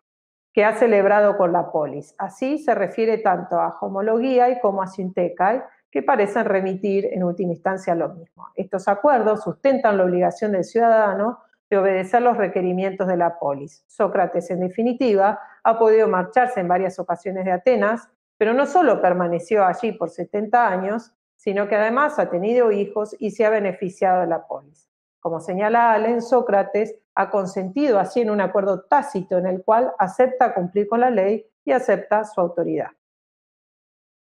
[0.53, 2.15] que ha celebrado con la polis.
[2.19, 7.93] Así se refiere tanto a homologuía como a Siuntecai, que parecen remitir en última instancia
[7.93, 8.49] a lo mismo.
[8.55, 11.39] Estos acuerdos sustentan la obligación del ciudadano
[11.71, 13.85] de obedecer los requerimientos de la polis.
[13.87, 19.65] Sócrates, en definitiva, ha podido marcharse en varias ocasiones de Atenas, pero no solo permaneció
[19.65, 24.27] allí por 70 años, sino que además ha tenido hijos y se ha beneficiado de
[24.27, 24.86] la polis.
[25.27, 30.55] Como señala Allen, Sócrates ha consentido así en un acuerdo tácito en el cual acepta
[30.55, 32.91] cumplir con la ley y acepta su autoridad.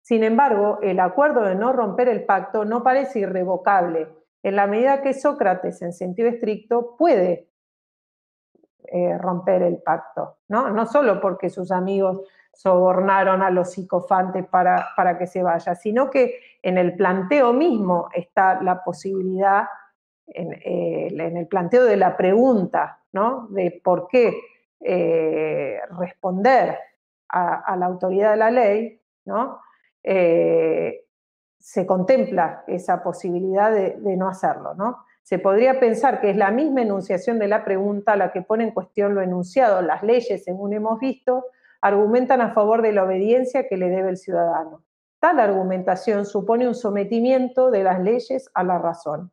[0.02, 4.08] Sin embargo, el acuerdo de no romper el pacto no parece irrevocable,
[4.42, 7.48] en la medida que Sócrates, en sentido estricto, puede
[8.84, 10.84] eh, romper el pacto, ¿no?
[10.84, 16.40] Solo porque sus amigos sobornaron a los psicofantes para, para que se vaya, sino que
[16.62, 19.64] en el planteo mismo está la posibilidad
[20.32, 23.48] eh, en, el planteo de la pregunta, ¿no?
[23.50, 24.32] De por qué
[24.80, 26.78] eh, responder
[27.28, 29.60] a, la autoridad de la ley, ¿no?
[30.02, 31.04] Eh,
[31.58, 35.04] se contempla esa posibilidad de, no hacerlo, ¿no?
[35.22, 38.70] Se podría pensar que es la misma enunciación de la pregunta la que pone en
[38.72, 39.82] cuestión lo enunciado.
[39.82, 41.44] Las leyes, según hemos visto,
[41.80, 44.82] argumentan a favor de la obediencia que le debe el ciudadano.
[45.20, 49.30] Tal argumentación supone un sometimiento de las leyes a la razón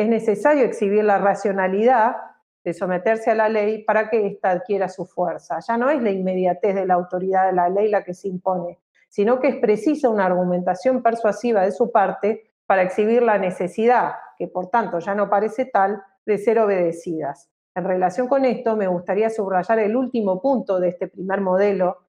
[0.00, 2.16] es necesario exhibir la racionalidad
[2.64, 5.58] de someterse a la ley para que ésta adquiera su fuerza.
[5.66, 8.78] Ya no es la inmediatez de la autoridad de la ley la que se impone,
[9.10, 14.48] sino que es precisa una argumentación persuasiva de su parte para exhibir la necesidad, que
[14.48, 17.50] por tanto ya no parece tal, de ser obedecidas.
[17.74, 22.06] En relación con esto, me gustaría subrayar el último punto de este primer modelo,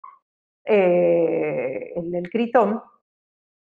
[0.63, 2.81] eh, el del Critón,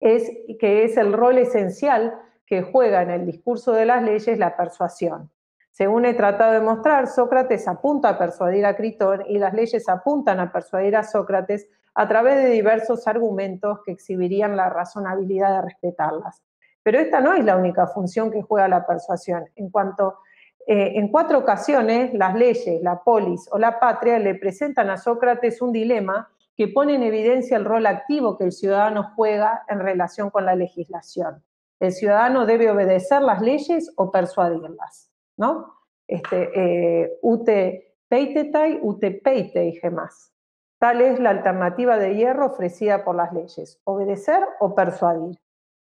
[0.00, 2.14] es que es el rol esencial
[2.46, 5.30] que juega en el discurso de las leyes la persuasión.
[5.70, 10.38] Según he tratado de mostrar, Sócrates apunta a persuadir a Critón y las leyes apuntan
[10.38, 16.42] a persuadir a Sócrates a través de diversos argumentos que exhibirían la razonabilidad de respetarlas.
[16.82, 19.46] Pero esta no es la única función que juega la persuasión.
[19.56, 20.18] En cuanto
[20.66, 25.60] eh, en cuatro ocasiones las leyes, la polis o la patria le presentan a Sócrates
[25.60, 30.30] un dilema que pone en evidencia el rol activo que el ciudadano juega en relación
[30.30, 31.42] con la legislación
[31.86, 35.74] el ciudadano debe obedecer las leyes o persuadirlas, ¿no?
[36.06, 40.32] Este, eh, ute peitetai, ute peitei gemas.
[40.78, 45.38] Tal es la alternativa de hierro ofrecida por las leyes, obedecer o persuadir.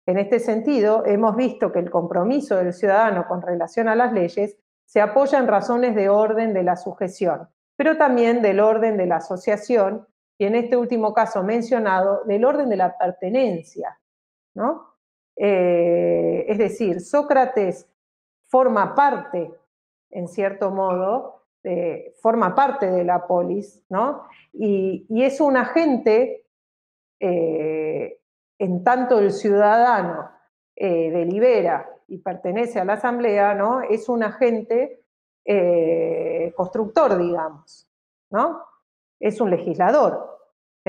[0.05, 4.57] En este sentido, hemos visto que el compromiso del ciudadano con relación a las leyes
[4.85, 9.17] se apoya en razones de orden de la sujeción, pero también del orden de la
[9.17, 10.07] asociación
[10.39, 13.99] y en este último caso mencionado, del orden de la pertenencia,
[14.55, 14.88] ¿no?
[15.41, 17.87] Eh, es decir, Sócrates
[18.47, 19.49] forma parte,
[20.11, 21.45] en cierto modo,
[22.21, 24.23] forma parte de la polis, ¿no?
[24.53, 26.45] Y, es un agente,
[27.19, 28.19] eh,
[28.57, 30.29] en tanto el ciudadano
[30.75, 33.81] eh, delibera y pertenece a la Asamblea, ¿no?
[33.81, 35.03] Es un agente
[36.55, 37.89] constructor, digamos,
[38.29, 38.63] ¿no?
[39.19, 40.38] Es un legislador.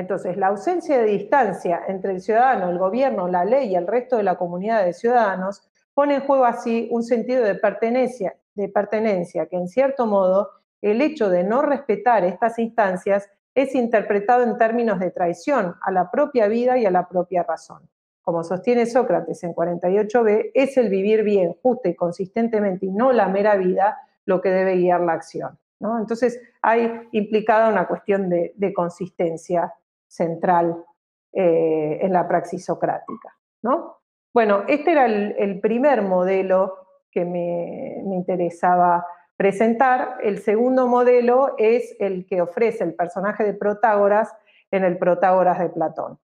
[0.01, 4.17] Entonces, la ausencia de distancia entre el ciudadano, el gobierno, la ley y el resto
[4.17, 5.63] de la comunidad de ciudadanos
[5.95, 11.01] pone en juego así un sentido de pertenencia, de pertenencia que en cierto modo el
[11.01, 16.49] hecho de no respetar estas instancias es interpretado en términos de traición a la propia
[16.49, 17.89] vida y a la propia razón.
[18.23, 23.29] Como sostiene Sócrates en 48b, es el vivir bien, justo y consistentemente y no la
[23.29, 25.59] mera vida lo que debe guiar la acción.
[25.81, 29.73] Entonces hay implicada una cuestión de, consistencia
[30.11, 30.85] central
[31.33, 33.37] eh, en la praxis socrática.
[33.62, 33.99] ¿no?
[34.35, 36.77] Bueno, este era el, primer modelo
[37.11, 40.18] que me, me interesaba presentar.
[40.23, 44.35] El segundo modelo es el que ofrece el personaje de Protágoras
[44.70, 46.18] en el Protágoras de Platón.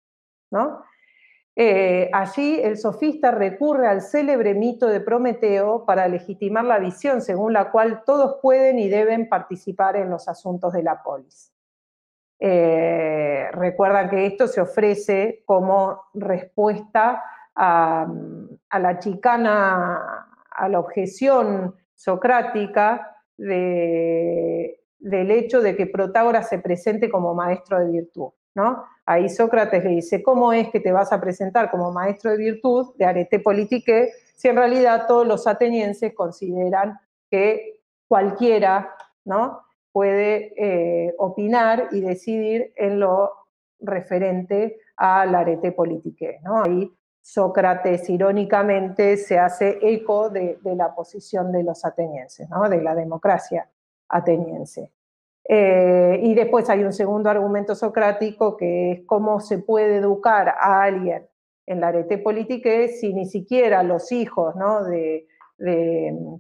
[0.52, 0.84] ¿no?
[1.56, 7.54] Eh, allí el sofista recurre al célebre mito de Prometeo para legitimar la visión según
[7.54, 11.53] la cual todos pueden y deben participar en los asuntos de la polis.
[12.46, 17.24] Eh, recuerdan que esto se ofrece como respuesta
[17.56, 18.06] a,
[18.70, 24.76] a la chicana, a la objeción socrática del
[25.32, 28.32] hecho de que Protágoras se presente como maestro de virtud.
[28.56, 28.84] ¿no?
[29.06, 32.94] Ahí Sócrates le dice, ¿cómo es que te vas a presentar como maestro de virtud
[32.98, 37.00] de arete politique si en realidad todos los atenienses consideran
[37.32, 38.94] que cualquiera
[39.26, 39.62] ¿no?
[39.94, 43.32] Puede eh, opinar y decidir en lo
[43.80, 46.40] referente al arete politique?
[46.44, 46.64] ¿no?
[46.64, 52.68] Ahí Sócrates irónicamente se hace eco de, la posición de los atenienses, ¿no?
[52.68, 53.70] de la democracia
[54.10, 54.92] ateniense.
[55.48, 60.84] Eh, y después hay un segundo argumento socrático que es cómo se puede educar a
[60.84, 61.28] alguien
[61.66, 64.84] en la arete politique si ni siquiera los hijos ¿no?
[64.84, 65.28] de,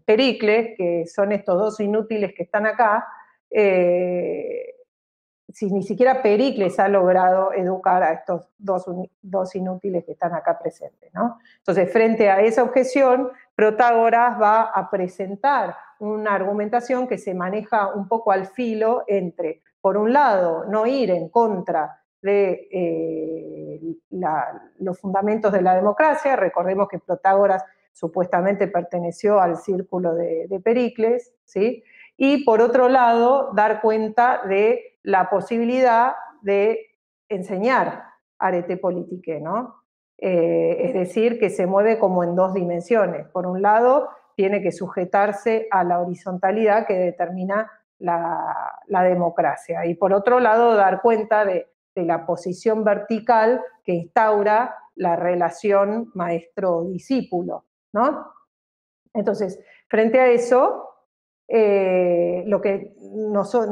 [0.05, 3.05] Pericles, que son estos dos inútiles que están acá,
[3.53, 4.73] eh,
[5.53, 11.13] si ni siquiera Pericles ha logrado educar a estos dos, inútiles que están acá presentes.
[11.13, 11.37] ¿no?
[11.59, 18.07] Entonces, frente a esa objeción, Protágoras va a presentar una argumentación que se maneja un
[18.07, 23.79] poco al filo entre, por un lado, no ir en contra de eh,
[24.79, 31.83] los fundamentos de la democracia, recordemos que Protágoras supuestamente perteneció al círculo de Pericles, ¿sí?
[32.17, 36.79] Y por otro lado, dar cuenta de la posibilidad de
[37.29, 38.05] enseñar
[38.37, 39.83] arete politique, ¿no?
[40.17, 43.27] Eh, es decir, que se mueve como en dos dimensiones.
[43.29, 49.85] Por un lado, tiene que sujetarse a la horizontalidad que determina la, democracia.
[49.85, 56.11] Y por otro lado, dar cuenta de, de la posición vertical que instaura la relación
[56.13, 58.31] maestro-discípulo, ¿no?
[59.13, 60.92] Entonces, frente a eso,
[61.47, 63.69] eh, lo que nosotros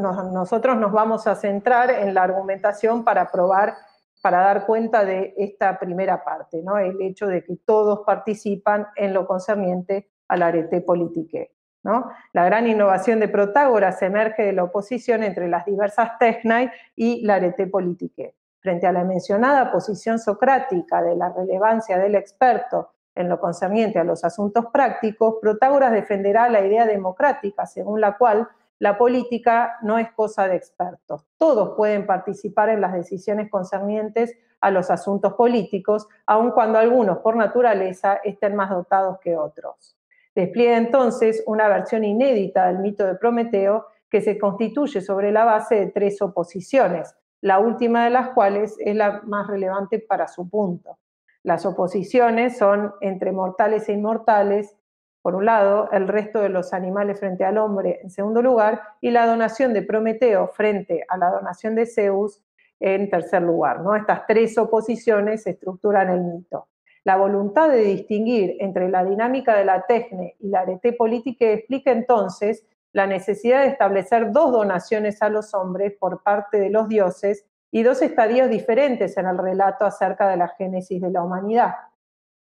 [0.77, 3.75] nos vamos a centrar en la argumentación para probar,
[4.21, 6.77] para dar cuenta de esta primera parte, ¿no?
[6.77, 11.55] el hecho de que todos participan en lo concerniente al arete politique.
[11.84, 12.12] ¿no?
[12.34, 17.36] La gran innovación de Protágoras emerge de la oposición entre las diversas technai y la
[17.36, 18.36] arete politique.
[18.60, 24.03] Frente a la mencionada posición socrática de la relevancia del experto en lo concerniente a
[24.03, 28.47] los asuntos prácticos, Protágoras defenderá la idea democrática, según la cual
[28.79, 31.25] la política no es cosa de expertos.
[31.38, 37.36] Todos pueden participar en las decisiones concernientes a los asuntos políticos, aun cuando algunos por
[37.36, 39.95] naturaleza estén más dotados que otros.
[40.34, 45.75] Despliega entonces una versión inédita del mito de Prometeo que se constituye sobre la base
[45.75, 50.97] de tres oposiciones, la última de las cuales es la más relevante para su punto.
[51.43, 54.77] Las oposiciones son entre mortales e inmortales,
[55.21, 59.12] por un lado, el resto de los animales frente al hombre, en segundo lugar, y
[59.12, 62.41] la donación de Prometeo frente a la donación de Zeus,
[62.80, 63.82] en tercer lugar.
[63.82, 63.95] ¿no?
[63.95, 66.67] Estas tres oposiciones estructuran el mito.
[67.04, 71.91] La voluntad de distinguir entre la dinámica de la tecne y la arete política explica
[71.91, 77.45] entonces la necesidad de establecer dos donaciones a los hombres por parte de los dioses
[77.72, 81.74] y dos estadios diferentes en el relato acerca de la génesis de la humanidad.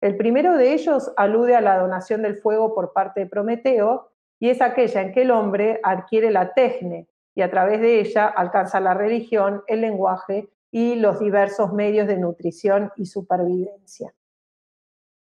[0.02, 4.10] El primero de ellos alude a la donación del fuego por parte de Prometeo
[4.40, 8.28] y es aquella en que el hombre adquiere la tecne y a través de ella
[8.28, 14.14] alcanza la religión, el lenguaje y los diversos medios de nutrición y supervivencia.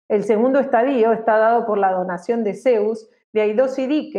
[0.09, 4.13] El segundo estadio está dado por la donación de Zeus de Aidos y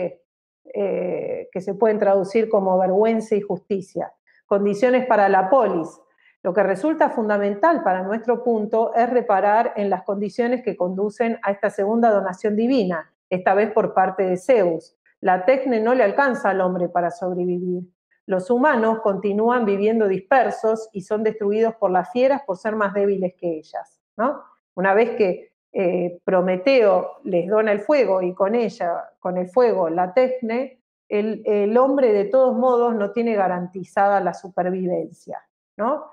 [0.73, 4.13] eh, que se pueden traducir como vergüenza y justicia,
[4.45, 6.01] condiciones para la polis,
[6.43, 11.49] Lo que resulta fundamental para nuestro punto es reparar en las condiciones que conducen a
[11.49, 14.95] esta segunda donación divina, esta vez por parte de Zeus.
[15.21, 17.83] La tecne no le alcanza al hombre para sobrevivir.
[18.27, 23.33] Los humanos continúan viviendo dispersos y son destruidos por las fieras por ser más débiles
[23.35, 23.99] que ellas.
[24.17, 24.43] ¿no?
[24.75, 29.89] Una vez que eh, Prometeo les dona el fuego y con ella, con el fuego,
[29.89, 30.79] la tecne,
[31.09, 35.41] el, hombre de todos modos no tiene garantizada la supervivencia.
[35.77, 36.05] ¿no?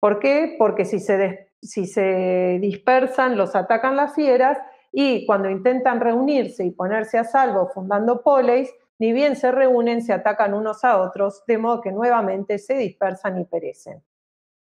[0.00, 0.56] ¿Por qué?
[0.58, 4.58] Porque si se, si se dispersan, los atacan las fieras
[4.92, 10.12] y cuando intentan reunirse y ponerse a salvo fundando poleis, ni bien se reúnen, se
[10.12, 14.02] atacan unos a otros, de modo que nuevamente se dispersan y perecen.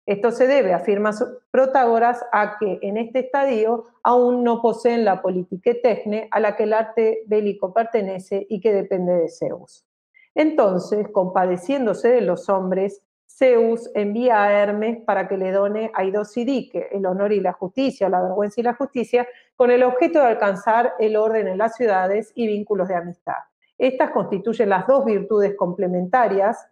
[0.10, 1.12] Esto se debe, afirma
[1.52, 6.64] Protágoras, a que en este estadio aún no poseen la politique tecne a la que
[6.64, 9.86] el arte bélico pertenece y que depende de Zeus.
[10.34, 16.88] Entonces, compadeciéndose de los hombres, Zeus envía a Hermes para que le done a Idosidique
[16.92, 20.94] el honor y la justicia, la vergüenza y la justicia, con el objeto de alcanzar
[20.98, 23.44] el orden en las ciudades y vínculos de amistad.
[23.78, 26.68] Estas constituyen las dos virtudes complementarias,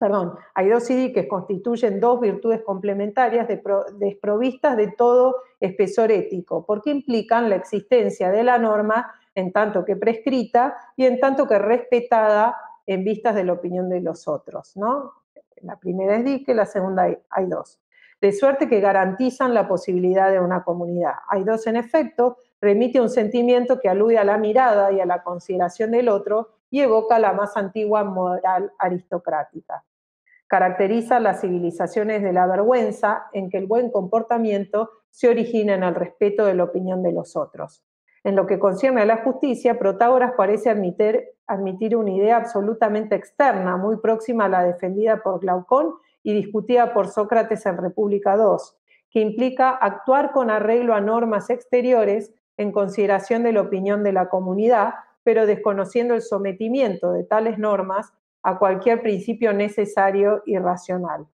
[0.00, 3.46] perdón, Idosidique constituyen dos virtudes complementarias
[3.98, 9.96] desprovistas de todo espesor ético, porque implican la existencia de la norma en tanto que
[9.96, 15.12] prescrita y en tanto que respetada en vistas de la opinión de los otros, ¿no?
[15.60, 17.78] La primera es dique, la segunda hay dos.
[18.22, 21.12] De suerte que garantizan la posibilidad de una comunidad.
[21.28, 25.22] Hay dos en efecto, remite un sentimiento que alude a la mirada y a la
[25.22, 29.84] consideración del otro y evoca la más antigua moral aristocrática.
[30.50, 35.94] Caracteriza las civilizaciones de la vergüenza en que el buen comportamiento se origina en el
[35.94, 37.84] respeto de la opinión de los otros.
[38.24, 43.76] En lo que concierne a la justicia, Protágoras parece admitir, admitir una idea absolutamente externa,
[43.76, 45.94] muy próxima a la defendida por Glaucón
[46.24, 48.56] y discutida por Sócrates en República II,
[49.08, 54.28] que implica actuar con arreglo a normas exteriores en consideración de la opinión de la
[54.28, 61.26] comunidad, pero desconociendo el sometimiento de tales normas a cualquier principio necesario y racional.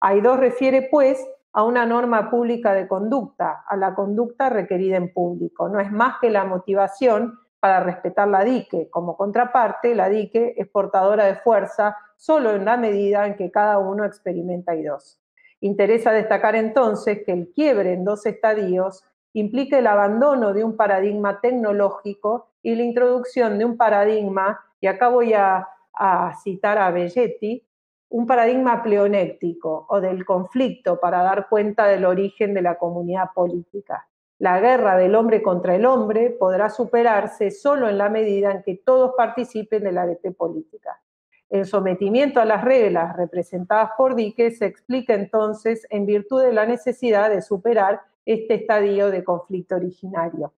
[0.00, 5.68] Aidó refiere, pues, a una norma pública de conducta, a la conducta requerida en público.
[5.68, 8.88] No es más que la motivación para respetar la dique.
[8.90, 13.78] Como contraparte, la dique es portadora de fuerza solo en la medida en que cada
[13.78, 15.20] uno experimenta y dos.
[15.60, 21.40] Interesa destacar entonces que el quiebre en dos estadios implica el abandono de un paradigma
[21.40, 27.62] tecnológico y la introducción de un paradigma, y acá voy a, a citar a Belletti,
[28.10, 34.06] un paradigma pleonéctico o del conflicto para dar cuenta del origen de la comunidad política.
[34.38, 38.76] La guerra del hombre contra el hombre podrá superarse solo en la medida en que
[38.84, 41.00] todos participen de la política.
[41.48, 46.66] El sometimiento a las reglas representadas por Dique se explica entonces en virtud de la
[46.66, 50.52] necesidad de superar este estadio de conflicto originario.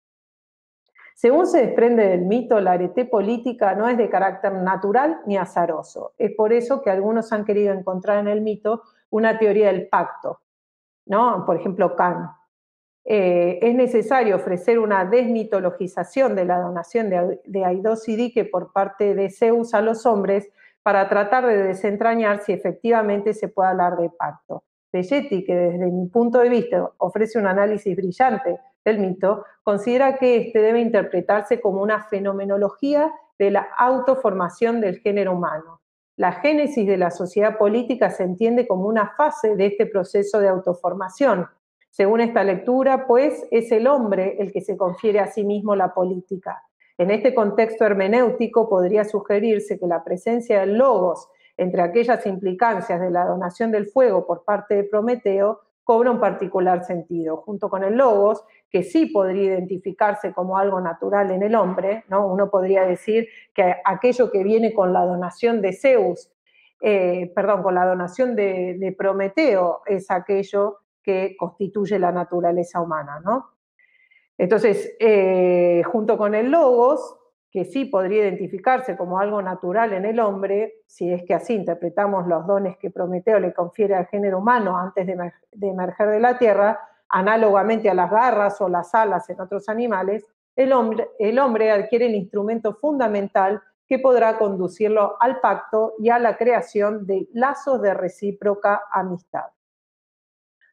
[1.14, 6.12] Según se desprende del mito, la arete política no es de carácter natural ni azaroso.
[6.18, 10.40] Es por eso que algunos han querido encontrar en el mito una teoría del pacto,
[11.06, 11.44] ¿no?
[11.46, 12.30] Por ejemplo, Kant.
[13.06, 19.30] Eh, es necesario ofrecer una desmitologización de la donación de, de Dique por parte de
[19.30, 20.48] Zeus a los hombres
[20.82, 24.64] para tratar de desentrañar si efectivamente se puede hablar de pacto.
[24.92, 30.36] Belletti, que desde mi punto de vista ofrece un análisis brillante del mito, considera que
[30.36, 35.80] este debe interpretarse como una fenomenología de la autoformación del género humano.
[36.16, 40.48] La génesis de la sociedad política se entiende como una fase de este proceso de
[40.48, 41.48] autoformación.
[41.90, 45.92] Según esta lectura, pues, es el hombre el que se confiere a sí mismo la
[45.92, 46.62] política.
[46.98, 53.10] En este contexto hermenéutico podría sugerirse que la presencia del logos entre aquellas implicancias de
[53.10, 57.96] la donación del fuego por parte de Prometeo cobra un particular sentido, junto con el
[57.96, 58.42] logos,
[58.74, 62.26] que sí podría identificarse como algo natural en el hombre, ¿no?
[62.26, 66.32] Uno podría decir que aquello que viene con la donación de Zeus,
[66.80, 73.52] eh, perdón, con la donación de, Prometeo, es aquello que constituye la naturaleza humana, ¿no?
[74.36, 77.16] Entonces, eh, junto con el logos,
[77.52, 82.26] que sí podría identificarse como algo natural en el hombre, si es que así interpretamos
[82.26, 86.80] los dones que Prometeo le confiere al género humano antes de, emerger de la Tierra,
[87.14, 92.74] análogamente a las garras o las alas en otros animales, el hombre, adquiere el instrumento
[92.74, 99.44] fundamental que podrá conducirlo al pacto y a la creación de lazos de recíproca amistad.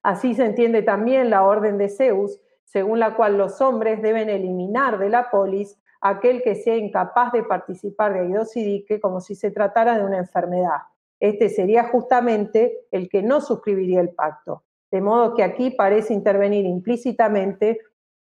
[0.01, 4.97] Así se entiende también la orden de Zeus, según la cual los hombres deben eliminar
[4.97, 9.95] de la polis aquel que sea incapaz de participar de aidosidique como si se tratara
[9.95, 10.79] de una enfermedad.
[11.19, 14.63] Este sería justamente el que no suscribiría el pacto.
[14.91, 17.79] De modo que aquí parece intervenir implícitamente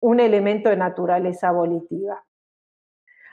[0.01, 2.23] un elemento de naturaleza abolitiva.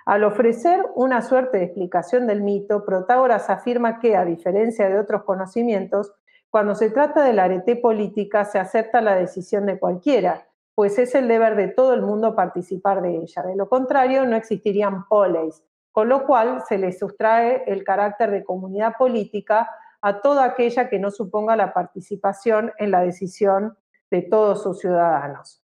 [0.06, 5.24] Al ofrecer una suerte de explicación del mito, Protágoras afirma que, a diferencia de otros
[5.24, 6.12] conocimientos,
[6.48, 10.46] cuando se trata de la arete política se acepta la decisión de cualquiera,
[10.76, 13.42] pues es el deber de todo el mundo participar de ella.
[13.42, 18.44] De lo contrario, no existirían poleis, con lo cual se le sustrae el carácter de
[18.44, 19.68] comunidad política
[20.06, 23.76] a toda aquella que no suponga la participación en la decisión
[24.08, 25.64] de todos sus ciudadanos.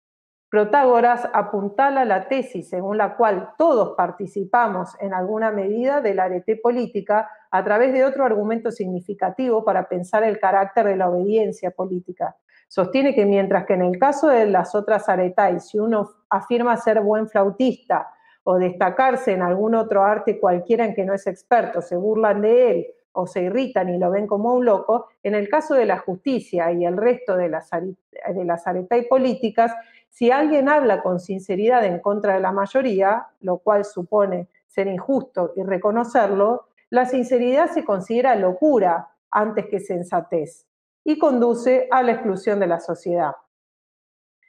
[0.51, 6.57] Protágoras apuntala la tesis según la cual todos participamos en alguna medida de la arete
[6.57, 12.37] política a través de otro argumento significativo para pensar el carácter de la obediencia política.
[12.68, 17.01] Sostiene que mientras que en el caso de las otras aretais, si uno afirma ser
[17.01, 18.12] buen flautista
[18.45, 22.70] o destacarse en algún otro arte cualquiera en que no es experto, se burlan de
[22.70, 22.87] él
[23.17, 26.71] o se irritan y lo ven como un loco, en el caso de la justicia
[26.71, 28.64] y el resto de las, de las
[29.09, 29.73] políticas,
[30.11, 35.53] si alguien habla con sinceridad en contra de la mayoría, lo cual supone ser injusto
[35.57, 40.67] y reconocerlo, la sinceridad se considera locura antes que sensatez
[41.05, 43.33] y conduce a la exclusión de la sociedad.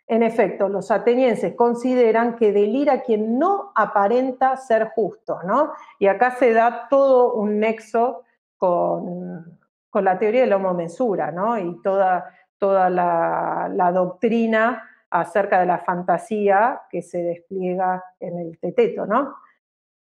[0.10, 5.74] En efecto, los atenienses consideran que delira quien no aparenta ser justo, ¿no?
[6.00, 8.24] Y acá se da todo un nexo
[8.58, 9.60] con,
[9.94, 11.58] la teoría de la homomensura, ¿no?
[11.58, 19.08] Y toda, toda la, doctrina acerca de la fantasía que se despliega en el teteto,
[19.08, 19.36] ¿no?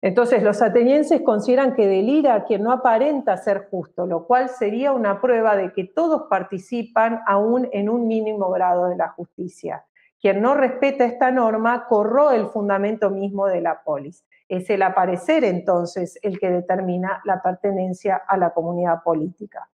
[0.01, 5.20] Entonces, los atenienses consideran que delira quien no aparenta ser justo, lo cual sería una
[5.20, 9.84] prueba de que todos participan aún en un mínimo grado de la justicia.
[10.20, 14.24] Quien no respeta esta norma corroe el fundamento mismo de la polis.
[14.55, 19.68] Es el aparecer entonces el que determina la pertenencia a la comunidad política.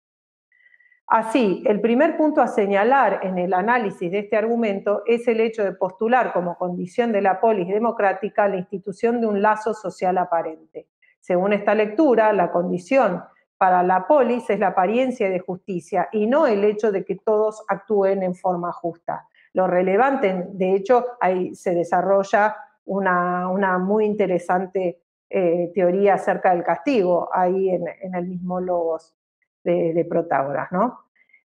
[1.04, 5.64] Así, el primer punto a señalar en el análisis de este argumento es el hecho
[5.64, 10.86] de postular como condición de la polis democrática la institución de un lazo social aparente.
[11.18, 13.24] Según esta lectura, la condición
[13.56, 17.64] para la polis es la apariencia de justicia y no el hecho de que todos
[17.66, 19.26] actúen en forma justa.
[19.54, 22.54] Lo relevante, de hecho, ahí se desarrolla
[22.88, 29.14] una, muy interesante eh, teoría acerca del castigo, ahí en el mismo Logos
[29.64, 31.00] de, Protágoras, ¿no?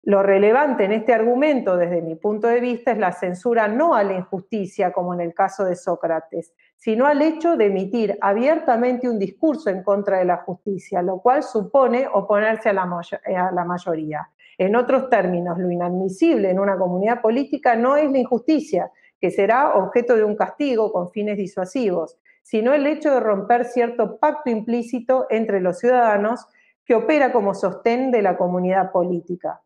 [0.03, 4.03] Lo relevante en este argumento, desde mi punto de vista, es la censura no a
[4.03, 9.19] la injusticia, como en el caso de Sócrates, sino al hecho de emitir abiertamente un
[9.19, 14.29] discurso en contra de la justicia, lo cual supone oponerse a la, a la mayoría.
[14.57, 18.89] En otros términos, lo inadmisible en una comunidad política no es la injusticia,
[19.19, 24.17] que será objeto de un castigo con fines disuasivos, sino el hecho de romper cierto
[24.17, 26.47] pacto implícito entre los ciudadanos
[26.85, 29.61] que opera como sostén de la comunidad política.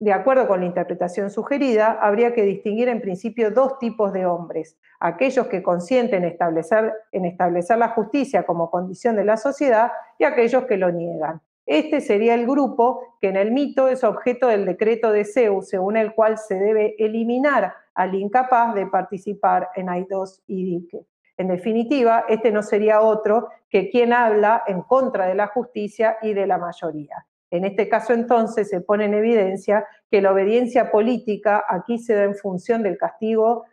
[0.00, 4.76] De acuerdo con la interpretación sugerida, habría que distinguir en principio dos tipos de hombres,
[4.98, 10.76] aquellos que consienten en establecer la justicia como condición de la sociedad y aquellos que
[10.76, 11.40] lo niegan.
[11.66, 15.96] Este sería el grupo que en el mito es objeto del decreto de Zeus, según
[15.96, 21.06] el cual se debe eliminar al incapaz de participar en Aidos y Dique.
[21.36, 26.34] En definitiva, este no sería otro que quien habla en contra de la justicia y
[26.34, 27.26] de la mayoría.
[27.50, 32.24] En este caso entonces se pone en evidencia que la obediencia política aquí se da
[32.24, 33.64] en función del castigo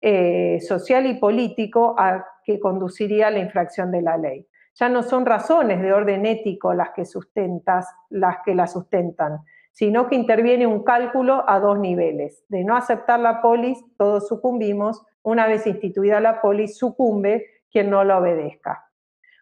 [0.00, 4.46] eh, social y político a que conduciría a la infracción de la ley.
[4.78, 9.40] Ya no son razones de orden ético las que sustentas, las que la sustentan,
[9.72, 12.44] sino que interviene un cálculo a dos niveles.
[12.48, 18.04] De no aceptar la polis, todos sucumbimos, una vez instituida la polis, sucumbe quien no
[18.04, 18.84] la obedezca.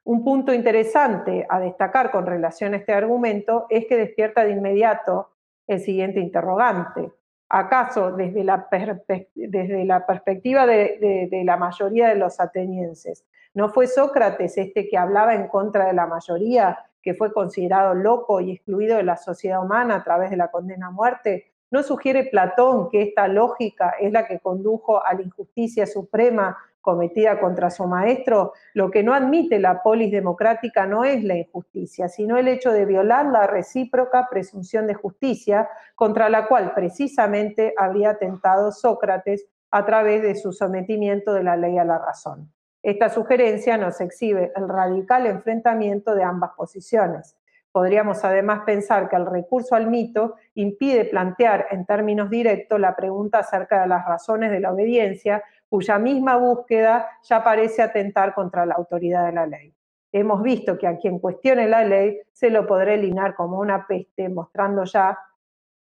[0.04, 5.30] Un punto interesante a destacar con relación a este argumento es que despierta de inmediato
[5.66, 7.10] el siguiente interrogante.
[7.48, 13.24] ¿Acaso desde la, perspectiva de la mayoría de los atenienses,
[13.54, 18.40] no fue Sócrates este que hablaba en contra de la mayoría, que fue considerado loco
[18.40, 21.52] y excluido de la sociedad humana a través de la condena a muerte?
[21.70, 27.40] ¿No sugiere Platón que esta lógica es la que condujo a la injusticia suprema cometida
[27.40, 28.52] contra su maestro?
[28.74, 32.86] Lo que no admite la polis democrática no es la injusticia, sino el hecho de
[32.86, 40.22] violar la recíproca presunción de justicia contra la cual precisamente habría atentado Sócrates a través
[40.22, 42.53] de su sometimiento de la ley a la razón.
[42.84, 47.34] Esta sugerencia nos exhibe el radical enfrentamiento de ambas posiciones.
[47.72, 53.38] Podríamos además pensar que el recurso al mito impide plantear en términos directos la pregunta
[53.38, 58.74] acerca de las razones de la obediencia, cuya misma búsqueda ya parece atentar contra la
[58.74, 59.74] autoridad de la ley.
[60.12, 64.28] hemos visto que a quien cuestione la ley se lo podrá eliminar como una peste,
[64.28, 65.18] mostrando ya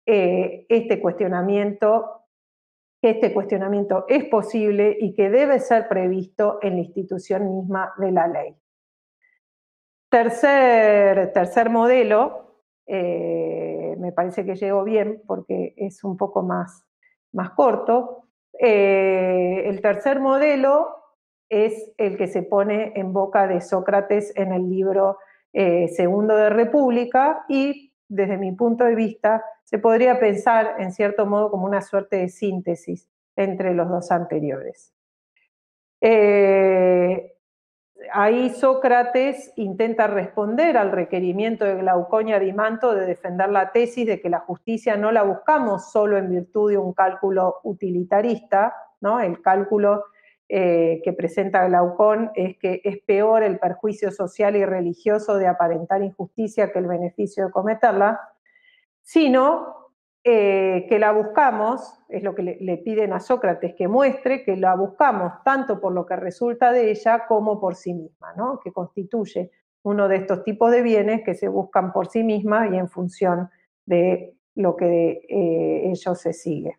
[0.04, 2.17] eh, este cuestionamiento,
[3.00, 8.12] que este cuestionamiento es posible y que debe ser previsto en la institución misma de
[8.12, 8.56] la ley.
[10.10, 12.48] Tercer, tercer modelo,
[12.86, 16.84] eh, me parece que llegó bien porque es un poco más,
[17.32, 18.24] más corto.
[18.58, 20.96] Eh, el tercer modelo
[21.48, 25.18] es el que se pone en boca de Sócrates en el libro
[25.52, 31.26] eh, segundo de República y desde mi punto de vista se podría pensar en cierto
[31.26, 34.94] modo como una suerte de síntesis entre los dos anteriores.
[36.00, 37.34] Eh,
[38.12, 44.30] ahí Sócrates intenta responder al requerimiento de Glauconia Dimanto de defender la tesis de que
[44.30, 49.20] la justicia no la buscamos solo en virtud de un cálculo utilitarista, ¿no?
[49.20, 50.04] el cálculo
[50.50, 56.02] eh, que presenta Glaucón es que es peor el perjuicio social y religioso de aparentar
[56.02, 58.18] injusticia que el beneficio de cometerla,
[59.02, 59.78] sino
[60.24, 64.74] eh, que la buscamos, es lo que le, piden a Sócrates que muestre, que la
[64.74, 68.58] buscamos tanto por lo que resulta de ella como por sí misma, ¿no?
[68.60, 69.50] que constituye
[69.82, 73.50] uno de estos tipos de bienes que se buscan por sí misma y en función
[73.86, 76.78] de lo que de eh, ellos se sigue.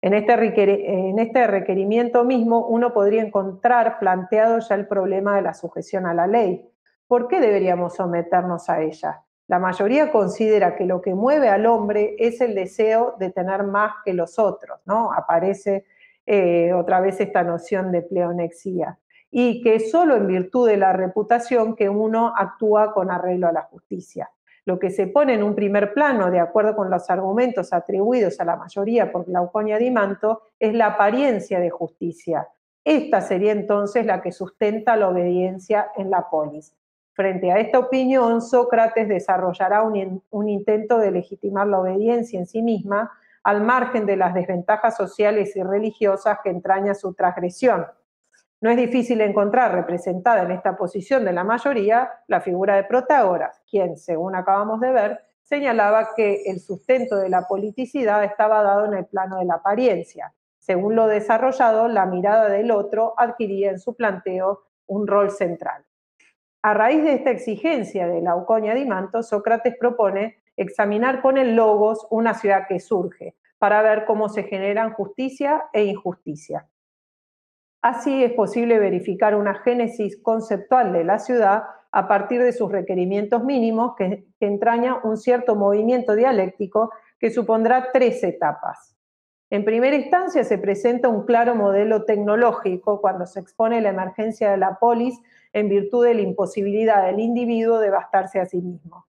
[0.00, 6.06] Este en este, requerimiento mismo uno podría encontrar planteado ya el problema de la sujeción
[6.06, 6.68] a la ley.
[7.06, 9.22] ¿Por qué deberíamos someternos a ella?
[9.48, 13.94] La mayoría considera que lo que mueve al hombre es el deseo de tener más
[14.04, 15.12] que los otros, ¿no?
[15.12, 15.86] Aparece
[16.26, 18.98] eh, otra vez esta noción de pleonexía.
[19.30, 23.62] Y que solo en virtud de la reputación que uno actúa con arreglo a la
[23.62, 24.30] justicia.
[24.66, 28.44] Lo que se pone en un primer plano, de acuerdo con los argumentos atribuidos a
[28.44, 32.48] la mayoría por Glauconia di Manto, es la apariencia de justicia.
[32.84, 36.74] Esta sería entonces la que sustenta la obediencia en la polis.
[37.12, 42.60] Frente a esta opinión, Sócrates desarrollará un, un intento de legitimar la obediencia en sí
[42.60, 43.12] misma,
[43.44, 47.86] al margen de las desventajas sociales y religiosas que entraña su transgresión.
[48.66, 53.62] No es difícil encontrar representada en esta posición de la mayoría la figura de Protágoras,
[53.70, 58.94] quien, según acabamos de ver, señalaba que el sustento de la politicidad estaba dado en
[58.94, 60.34] el plano de la apariencia.
[60.58, 65.84] Según lo desarrollado, la mirada del otro adquiría en su planteo un rol central.
[66.62, 71.54] A raíz de esta exigencia de la Auconia di Manto, Sócrates propone examinar con el
[71.54, 76.66] logos una ciudad que surge, para ver cómo se generan justicia e injusticia.
[77.86, 81.62] Así es posible verificar una génesis conceptual de la ciudad
[81.92, 88.24] a partir de sus requerimientos mínimos que, entraña un cierto movimiento dialéctico que supondrá tres
[88.24, 88.96] etapas.
[89.50, 94.56] En primera instancia se presenta un claro modelo tecnológico cuando se expone la emergencia de
[94.56, 95.16] la polis
[95.52, 99.06] en virtud de la imposibilidad del individuo de bastarse a sí mismo.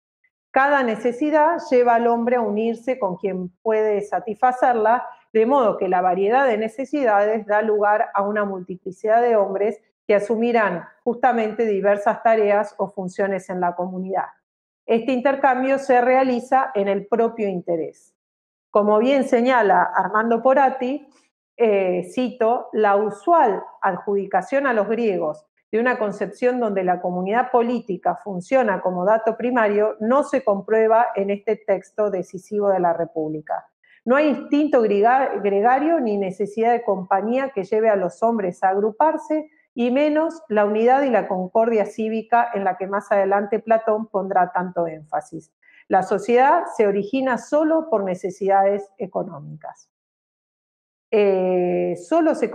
[0.52, 5.04] Cada necesidad lleva al hombre a unirse con quien puede satisfacerla
[5.38, 10.16] de modo que la variedad de necesidades da lugar a una multiplicidad de hombres que
[10.16, 14.26] asumirán justamente diversas tareas o funciones en la comunidad.
[14.88, 18.16] Este intercambio se realiza en el propio interés.
[18.72, 21.08] Como bien señala Armando Porati,
[21.56, 28.16] eh, cito, la usual adjudicación a los griegos de una concepción donde la comunidad política
[28.16, 33.68] funciona como dato primario no se comprueba en este texto decisivo de la República.
[34.08, 39.52] No hay instinto gregario ni necesidad de compañía que lleve a los hombres a agruparse,
[39.74, 44.54] y menos la unidad y la concordia cívica en la que más adelante Platón pondrá
[44.54, 45.52] tanto énfasis.
[45.90, 49.90] La sociedad se origina solo por necesidades económicas.
[51.12, 52.50] Eh, solo se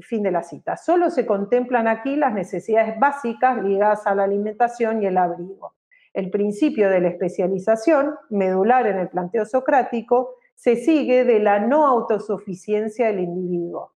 [0.00, 5.02] fin de la cita, solo se contemplan aquí las necesidades básicas ligadas a la alimentación
[5.02, 5.74] y el abrigo.
[6.14, 11.86] El principio de la especialización, medular en el planteo socrático, se sigue de la no
[11.86, 13.94] autosuficiencia del individuo.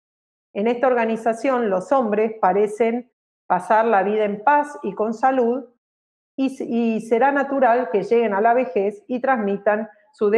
[0.53, 3.11] En esta organización los hombres parecen
[3.47, 5.65] pasar la vida en paz y con salud
[6.37, 10.29] y, será natural que lleguen a la vejez y transmitan a su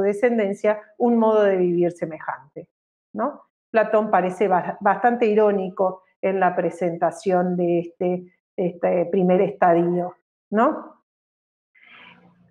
[0.00, 2.68] descendencia un modo de vivir semejante.
[3.14, 3.42] ¿no?
[3.68, 4.48] Platón parece
[4.80, 10.14] bastante irónico en la presentación de este, este primer estadio.
[10.50, 10.95] ¿no?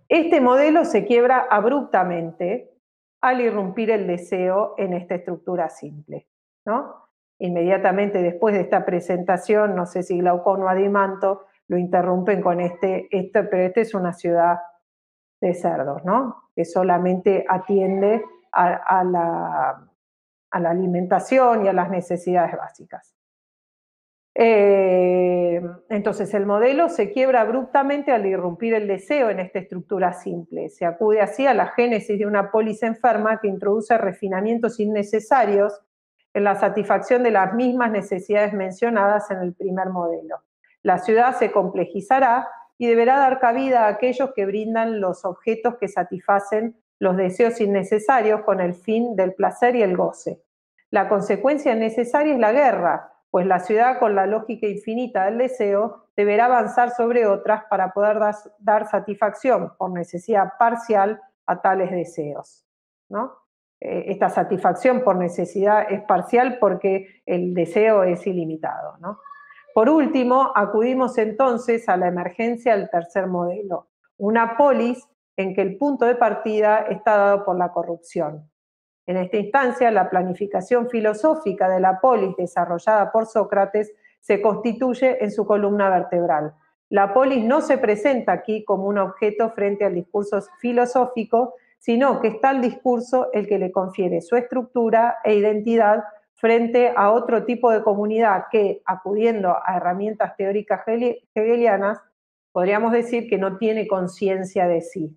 [0.07, 2.71] Este modelo se quiebra abruptamente
[3.21, 6.27] al irrumpir el deseo en esta estructura simple.
[6.65, 7.07] ¿no?
[7.39, 13.07] Inmediatamente después de esta presentación, no sé si Glaucón o Adimanto lo interrumpen con este,
[13.09, 14.59] este, pero esta es una ciudad
[15.41, 16.49] de cerdos, ¿no?
[16.55, 19.89] que solamente atiende a, la,
[20.51, 23.14] a la alimentación y a las necesidades básicas.
[24.37, 30.69] Eh, entonces, el modelo se quiebra abruptamente al irrumpir el deseo en esta estructura simple.
[30.69, 35.81] Se acude así a la génesis de una polis enferma que introduce refinamientos innecesarios
[36.33, 40.41] en la satisfacción de las mismas necesidades mencionadas en el primer modelo.
[40.83, 45.87] La ciudad se complejizará y deberá dar cabida a aquellos que brindan los objetos que
[45.87, 50.41] satisfacen los deseos innecesarios con el fin del placer y el goce.
[50.91, 56.05] La consecuencia necesaria es la guerra, pues la ciudad con la lógica infinita del deseo
[56.15, 58.17] deberá avanzar sobre otras para poder
[58.59, 62.63] dar satisfacción por necesidad parcial a tales deseos.
[63.81, 68.97] Eh, esta satisfacción por necesidad es parcial porque el deseo es ilimitado.
[69.73, 75.05] Por último, acudimos entonces a la emergencia del tercer modelo, una polis
[75.35, 78.49] en que el punto de partida está dado por la corrupción.
[79.07, 85.31] En esta instancia, la planificación filosófica de la polis desarrollada por Sócrates se constituye en
[85.31, 86.53] su columna vertebral.
[86.89, 92.29] La polis no se presenta aquí como un objeto frente al discurso filosófico, sino que
[92.29, 96.03] está el discurso el que le confiere su estructura e identidad
[96.33, 101.99] frente a otro tipo de comunidad que, acudiendo a herramientas teóricas hegelianas,
[102.51, 105.15] podríamos decir que no tiene conciencia de sí.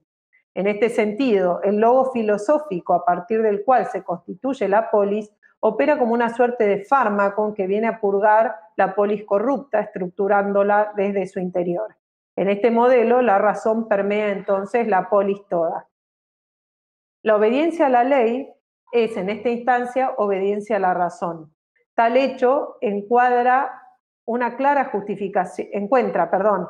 [0.55, 5.31] En este sentido, el logo filosófico a partir del cual se constituye la polis
[5.61, 11.27] opera como una suerte de fármaco que viene a purgar la polis corrupta, estructurándola desde
[11.27, 11.97] su interior.
[12.37, 15.89] En este modelo, la razón permea entonces la polis toda.
[17.23, 18.49] La obediencia a la ley
[18.93, 21.53] es, en esta instancia, obediencia a la razón.
[21.95, 23.83] Tal hecho encuadra
[24.25, 26.69] una clara justificación, encuentra, perdón,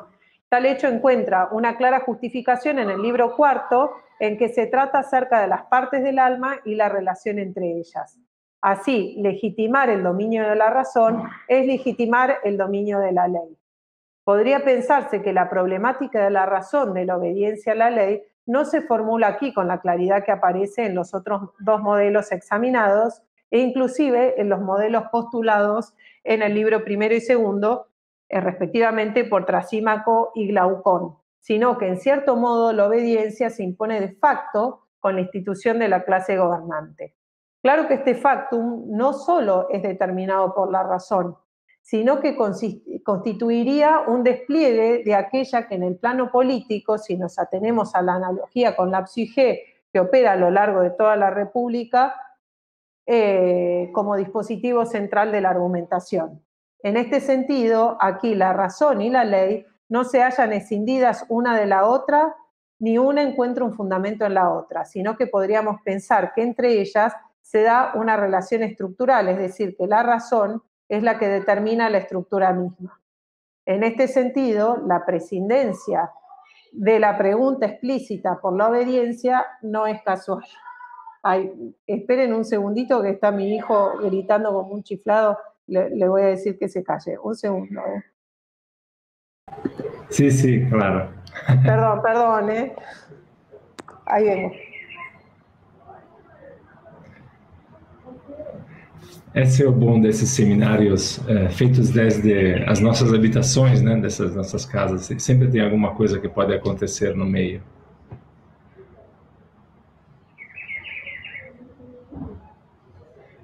[0.49, 5.41] Tal hecho encuentra una clara justificación en el libro cuarto, en que se trata acerca
[5.41, 8.19] de las partes del alma y la relación entre ellas.
[8.61, 13.57] Así, legitimar el dominio de la razón es legitimar el dominio de la ley.
[14.25, 18.65] Podría pensarse que la problemática de la razón de la obediencia a la ley no
[18.65, 23.21] se formula aquí con la claridad que aparece en los otros dos modelos examinados
[23.51, 25.93] e inclusive en los modelos postulados
[26.23, 27.87] en el libro primero y segundo,
[28.29, 33.99] eh, respectivamente por Trasímaco y Glaucón, sino que en cierto modo la obediencia se impone
[33.99, 37.15] de facto con la institución de la clase gobernante.
[37.61, 41.35] Claro que este factum no solo es determinado por la razón,
[41.81, 42.37] sino que
[43.03, 48.13] constituiría un despliegue de aquella que en el plano político, si nos atenemos a la
[48.13, 52.15] analogía con la psique que opera a lo largo de toda la República,
[53.07, 56.43] eh, como dispositivo central de la argumentación.
[56.81, 61.65] En este sentido, aquí la razón y la ley no se hallan escindidas una de
[61.65, 62.35] la otra,
[62.79, 67.13] ni una encuentra un fundamento en la otra, sino que podríamos pensar que entre ellas
[67.41, 71.97] se da una relación estructural, es decir, que la razón es la que determina la
[71.97, 73.01] estructura misma.
[73.65, 76.11] En este sentido, la prescindencia
[76.71, 80.43] de la pregunta explícita por la obediencia no es casual.
[81.85, 85.37] esperen un segundito que está mi hijo gritando como un chiflado
[85.69, 87.17] le, voy a decir que se calle.
[87.23, 87.81] Un segundo.
[87.81, 88.03] ¿eh?
[90.09, 91.09] Sí, sí, claro.
[91.63, 92.75] Perdón, perdón, ¿eh?
[94.05, 94.51] Ahí vengo.
[99.33, 104.65] Esse é o bom desses seminários é, feitos desde as nossas habitações, né, dessas nossas
[104.65, 105.07] casas.
[105.21, 107.61] Sempre tem alguma coisa que pode acontecer no meio.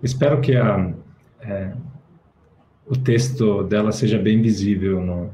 [0.01, 0.91] Espero que a,
[1.41, 1.71] é,
[2.87, 5.33] o texto dela seja bem visível no.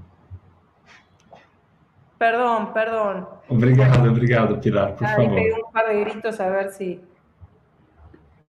[2.18, 3.28] Perdón, perdón.
[3.50, 5.36] Obrigado, obrigado, Pilar, por favor.
[5.36, 7.02] Pegué un par de gritos a ver si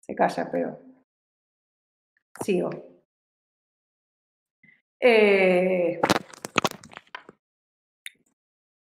[0.01, 0.77] se calla, pero
[2.43, 2.69] sigo.
[4.99, 5.99] Eh,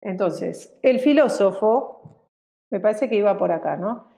[0.00, 2.28] entonces, el filósofo,
[2.70, 4.11] me parece que iba por acá, ¿no?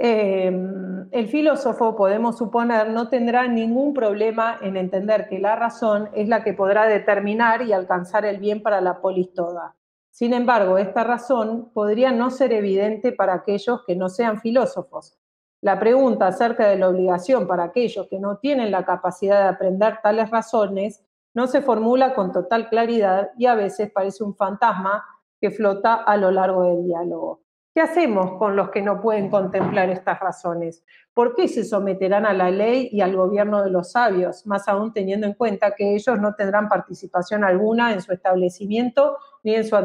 [0.00, 6.28] Em, el filósofo, podemos suponer, no tendrá ningún problema en entender que la razón es
[6.28, 9.74] la que podrá determinar y alcanzar el bien para la polis toda.
[10.12, 15.18] Sin embargo, esta razón podría no ser evidente para aquellos que no sean filósofos.
[15.60, 19.98] La pregunta acerca de la obligación para aquellos que no tienen la capacidad de aprender
[20.00, 25.04] tales razones no se formula con total claridad y a veces parece un fantasma
[25.40, 27.40] que flota a lo largo del diálogo.
[27.78, 30.84] ¿Qué hacemos con los que no pueden contemplar estas razones?
[31.14, 34.92] ¿Por qué se someterán a la ley y al gobierno de los sabios, más aún
[34.92, 39.76] teniendo en cuenta que ellos no tendrán participación alguna en su establecimiento ni en su,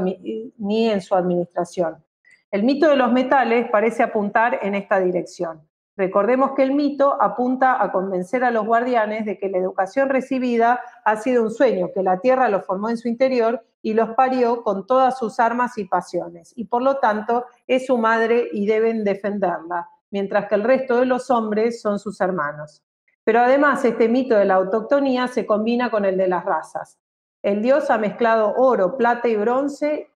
[0.57, 2.03] ni en su administración?
[2.49, 5.61] El mito de los metales parece apuntar en esta dirección.
[5.95, 10.81] Recordemos que el mito apunta a convencer a los guardianes de que la educación recibida
[11.05, 14.63] ha sido un sueño, que la tierra los formó en su interior y los parió
[14.63, 19.03] con todas sus armas y pasiones, y por lo tanto es su madre y deben
[19.03, 22.81] defenderla, mientras que el resto de los hombres son sus hermanos.
[23.23, 26.97] Pero además este mito de la autoctonía se combina con el de las razas.
[27.43, 30.09] El dios ha mezclado oro, plata y bronce,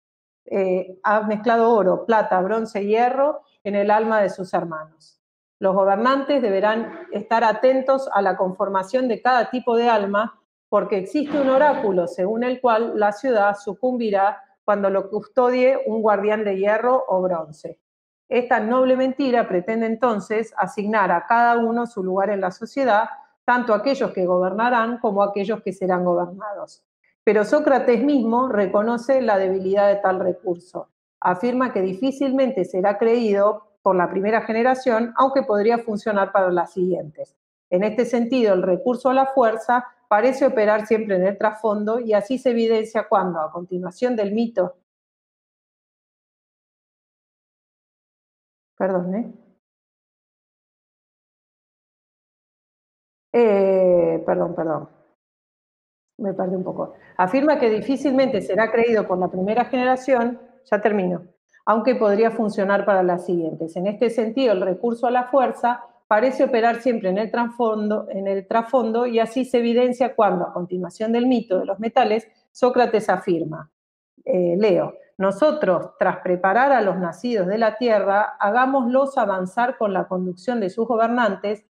[0.46, 5.20] eh, ha mezclado oro, plata, bronce y hierro en el alma de sus hermanos.
[5.59, 10.38] Los gobernantes deberán estar atentos a la conformación de cada tipo de alma,
[10.68, 16.44] porque existe un oráculo según el cual la ciudad sucumbirá cuando lo custodie un guardián
[16.44, 17.78] de hierro o bronce.
[18.28, 23.09] Esta noble mentira pretende entonces asignar a cada uno su lugar en la sociedad,
[23.44, 26.82] tanto aquellos que gobernarán como aquellos que serán gobernados.
[27.22, 30.90] Pero Sócrates mismo reconoce la debilidad de tal recurso.
[31.20, 37.37] Afirma que difícilmente será creído por la primera generación, aunque podría funcionar para las siguientes.
[37.70, 42.12] En este sentido, el recurso a la fuerza parece operar siempre en el trasfondo y
[42.12, 44.74] así se evidencia cuando, a continuación del mito,
[48.76, 49.32] perdón, ¿eh?
[53.32, 54.89] Eh, perdón, perdón,
[56.18, 56.95] me perdí un poco.
[57.16, 61.36] Afirma que difícilmente será creído por la primera generación, ya termino,
[61.66, 63.76] aunque podría funcionar para las siguientes.
[63.76, 68.28] En este sentido, el recurso a la fuerza parece operar siempre en el, trasfondo, en
[68.28, 73.08] el trasfondo y así se evidencia cuando, a continuación del mito de los metales, Sócrates
[73.08, 73.68] afirma,
[74.24, 80.06] eh, leo, nosotros, tras preparar a los nacidos de la tierra, hagámoslos avanzar con la
[80.06, 81.64] conducción de sus gobernantes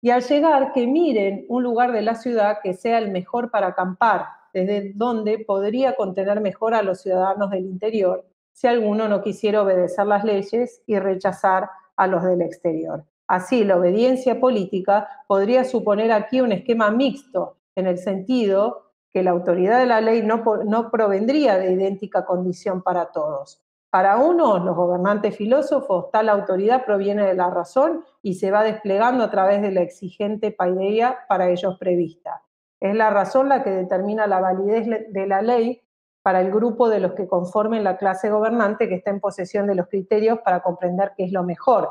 [0.00, 3.68] y al llegar que miren un lugar de la ciudad que sea el mejor para
[3.68, 8.24] acampar, desde donde podría contener mejor a los ciudadanos del interior
[8.60, 13.04] si alguno no quisiera obedecer las leyes y rechazar a los del exterior.
[13.26, 19.30] Así, la obediencia política podría suponer aquí un esquema mixto, en el sentido que la
[19.30, 23.62] autoridad de la ley no, no provendría de idéntica condición para todos.
[23.88, 29.24] Para unos, los gobernantes filósofos, tal autoridad proviene de la razón y se va desplegando
[29.24, 32.42] a través de la exigente paideia para ellos prevista.
[32.78, 35.80] Es la razón la que determina la validez de la ley
[36.22, 39.74] para el grupo de los que conformen la clase gobernante que está en posesión de
[39.74, 41.90] los criterios para comprender qué es lo mejor.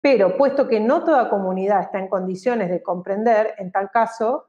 [0.00, 4.46] Pero puesto que no toda comunidad está en condiciones de comprender, en tal caso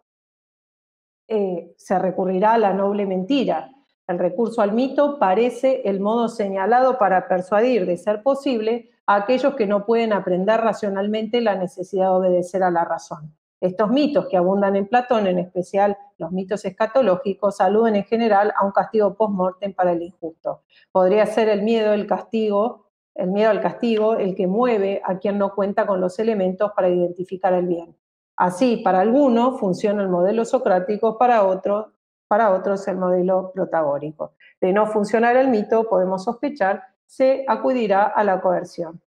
[1.27, 3.71] eh, se recurrirá a la noble mentira.
[4.07, 9.55] El recurso al mito parece el modo señalado para persuadir, de ser posible, a aquellos
[9.55, 13.33] que no pueden aprender racionalmente la necesidad de obedecer a la razón.
[13.59, 18.65] Estos mitos que abundan en Platón, en especial los mitos escatológicos, aluden en general a
[18.65, 20.61] un castigo post-mortem para el injusto.
[20.91, 25.39] Podría ser el miedo, el castigo, el miedo al castigo, el que mueve a quien
[25.39, 27.95] no cuenta con los elementos para identificar el bien.
[28.35, 31.87] Así, para algunos funciona el modelo socrático, para otros,
[32.27, 34.33] para otros el modelo protagónico.
[34.61, 39.01] De no funcionar el mito, podemos sospechar, se acudirá a la coerción.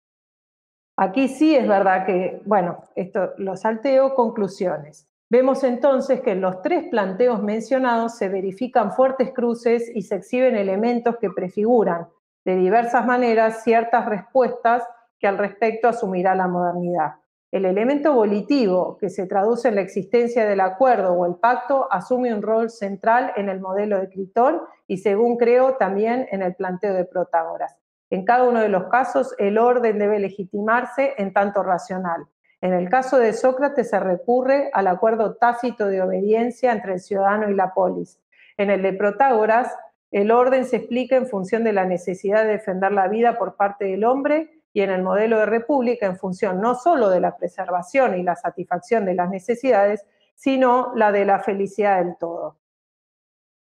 [1.01, 5.09] Aquí sí es verdad que, bueno, esto lo salteo, conclusiones.
[5.31, 10.57] Vemos entonces que en los tres planteos mencionados se verifican fuertes cruces y se exhiben
[10.57, 12.09] elementos que prefiguran
[12.45, 14.83] de diversas maneras ciertas respuestas
[15.21, 17.13] que al respecto asumirá la modernidad.
[17.53, 22.35] El elemento volitivo, que se traduce en la existencia del acuerdo o el pacto, asume
[22.35, 26.93] un rol central en el modelo de Critón y, según creo, también en el planteo
[26.93, 27.77] de Protágoras.
[28.11, 32.27] En cada uno de los casos, el orden debe legitimarse en tanto racional.
[32.61, 37.51] En el caso de Sócrates se recurre al acuerdo tácito de obediencia entre el ciudadano
[37.51, 38.19] y la polis.
[38.57, 39.77] En el de Protágoras,
[40.11, 43.85] el orden se explica en función de la necesidad de defender la vida por parte
[43.85, 48.19] del hombre y en el modelo de república en función no solo de la preservación
[48.19, 50.05] y la satisfacción de las necesidades,
[50.35, 52.57] sino la de la felicidad del todo.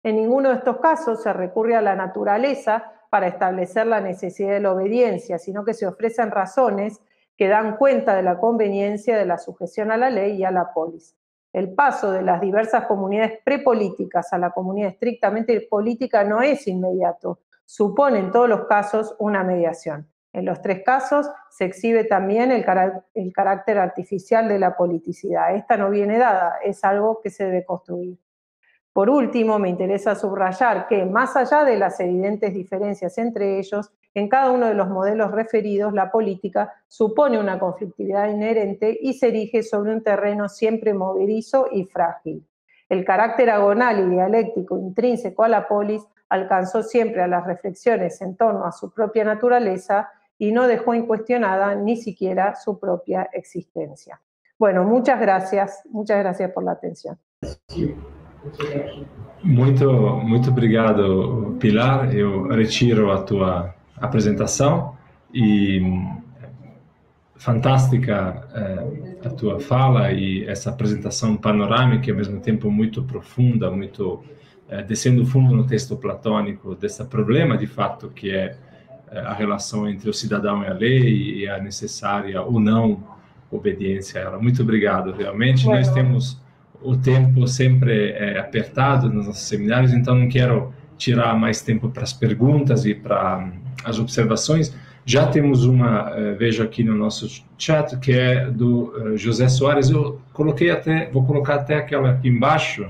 [0.03, 4.59] En ninguno de estos casos se recurre a la naturaleza para establecer la necesidad de
[4.59, 7.01] la obediencia, sino que se ofrecen razones
[7.37, 10.73] que dan cuenta de la conveniencia de la sujeción a la ley y a la
[10.73, 11.17] polis.
[11.53, 17.39] El paso de las diversas comunidades prepolíticas a la comunidad estrictamente política no es inmediato,
[17.65, 20.11] supone en todos los casos una mediación.
[20.33, 22.67] En los tres casos se exhibe también el,
[23.15, 25.55] el carácter artificial de la politicidad.
[25.55, 28.19] Esta no viene dada, es algo que se debe construir.
[28.95, 34.29] Por último, me interesa subrayar que, más allá de las evidentes diferencias entre ellos, en
[34.29, 39.65] cada uno de los modelos referidos, la política supone una conflictividad inherente y se erige
[39.65, 42.47] sobre un terreno siempre movedizo y frágil.
[42.89, 48.37] El carácter agonal y dialéctico intrínseco a la polis alcanzó siempre a las reflexiones en
[48.37, 54.21] torno a su propia naturaleza y no dejó incuestionada ni siquiera su propia existencia.
[54.57, 57.19] Bueno, muchas gracias, muchas gracias por la atención.
[59.43, 59.91] Muito,
[60.25, 62.15] muito obrigado, Pilar.
[62.15, 64.97] Eu retiro a tua apresentação
[65.33, 65.81] e
[67.37, 73.71] fantástica eh, a tua fala e essa apresentação panorâmica e ao mesmo tempo muito profunda,
[73.71, 74.25] muito
[74.69, 78.57] eh, descendo fundo no texto platônico desse problema de fato que é
[79.11, 83.03] eh, a relação entre o cidadão e a lei e a necessária ou não
[83.51, 84.39] obediência a ela.
[84.39, 85.67] Muito obrigado, realmente.
[85.67, 86.41] Nós temos
[86.85, 92.03] o tempo sempre é, apertado nos nossos seminários, então não quero tirar mais tempo para
[92.03, 93.53] as perguntas e para hum,
[93.85, 94.75] as observações.
[95.07, 99.91] Já temos uma, uh, vejo aqui no nosso chat, que é do uh, José Soares.
[99.91, 102.87] Eu coloquei até, vou colocar até aquela aqui embaixo.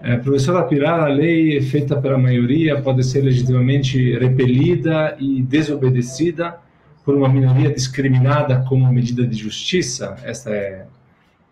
[0.00, 6.56] Uh, professora Pilar, a lei feita pela maioria pode ser legitimamente repelida e desobedecida
[7.04, 10.16] por uma minoria discriminada como medida de justiça?
[10.24, 10.86] Essa é,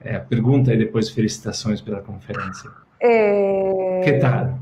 [0.04, 2.70] é a pergunta e depois felicitações pela conferência.
[3.00, 4.58] Eh, que tal?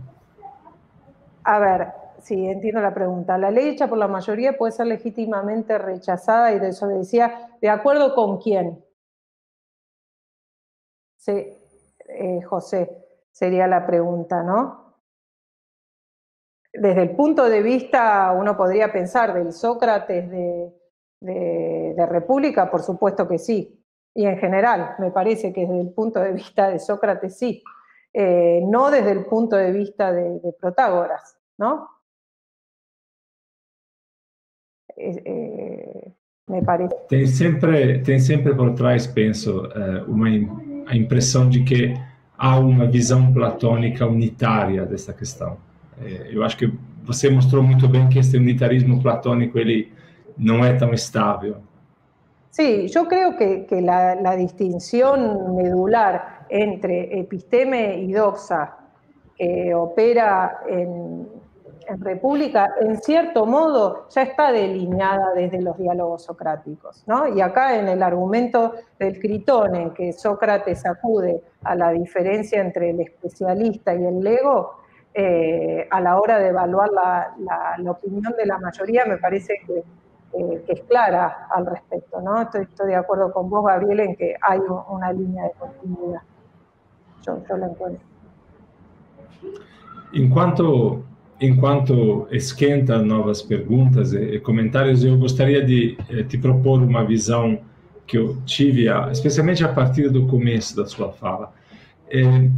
[1.45, 1.89] A ver,
[2.21, 3.37] sí, entiendo la pregunta.
[3.37, 7.51] La ley hecha por la mayoría puede ser legítimamente rechazada y desobedecida.
[7.61, 8.85] ¿De acuerdo con quién?
[11.17, 11.57] Sí,
[12.09, 14.97] eh, José, sería la pregunta, ¿no?
[16.73, 20.73] Desde el punto de vista, uno podría pensar del Sócrates de,
[21.21, 23.82] de, de República, por supuesto que sí.
[24.15, 27.63] Y en general, me parece que desde el punto de vista de Sócrates sí.
[28.13, 31.89] Eh, no desde el punto de vista de, de Protágoras, ¿no?
[34.97, 36.13] Eh,
[36.49, 36.95] me parece.
[37.09, 40.29] Tem sempre, tem sempre por trás, penso, eh, uma
[40.87, 41.95] a impressão de que
[42.37, 45.57] há uma visão platônica unitária dessa questão.
[46.01, 46.71] Eh, eu acho que
[47.05, 49.93] você mostrou muito bem que esse unitarismo platônico ele
[50.37, 51.57] não é tão estável.
[52.53, 58.77] Sí, yo creo que, la, distinción medular entre episteme y doxa
[59.39, 61.29] que opera en,
[61.99, 67.03] República, en cierto modo, ya está delineada desde los diálogos socráticos.
[67.07, 67.27] ¿no?
[67.27, 72.91] Y acá en el argumento del Critón, en que Sócrates acude a la diferencia entre
[72.91, 74.75] el especialista y el lego,
[75.15, 79.83] eh, a la hora de evaluar la opinión de la mayoría, me parece que
[80.35, 82.21] eh, que es clara al respecto.
[82.21, 82.41] ¿no?
[82.41, 86.23] Estoy, estoy, de acuerdo con vos, Gabriel, en que hay una línea de continuidad.
[87.27, 88.07] Yo, yo la encuentro.
[90.13, 91.03] Enquanto,
[91.41, 97.59] enquanto esquenta novas perguntas e, comentários, eu gostaria de eh, te propor uma visão
[98.07, 101.53] que eu tive, especialmente a partir do começo da sua fala.
[102.11, 102.51] É,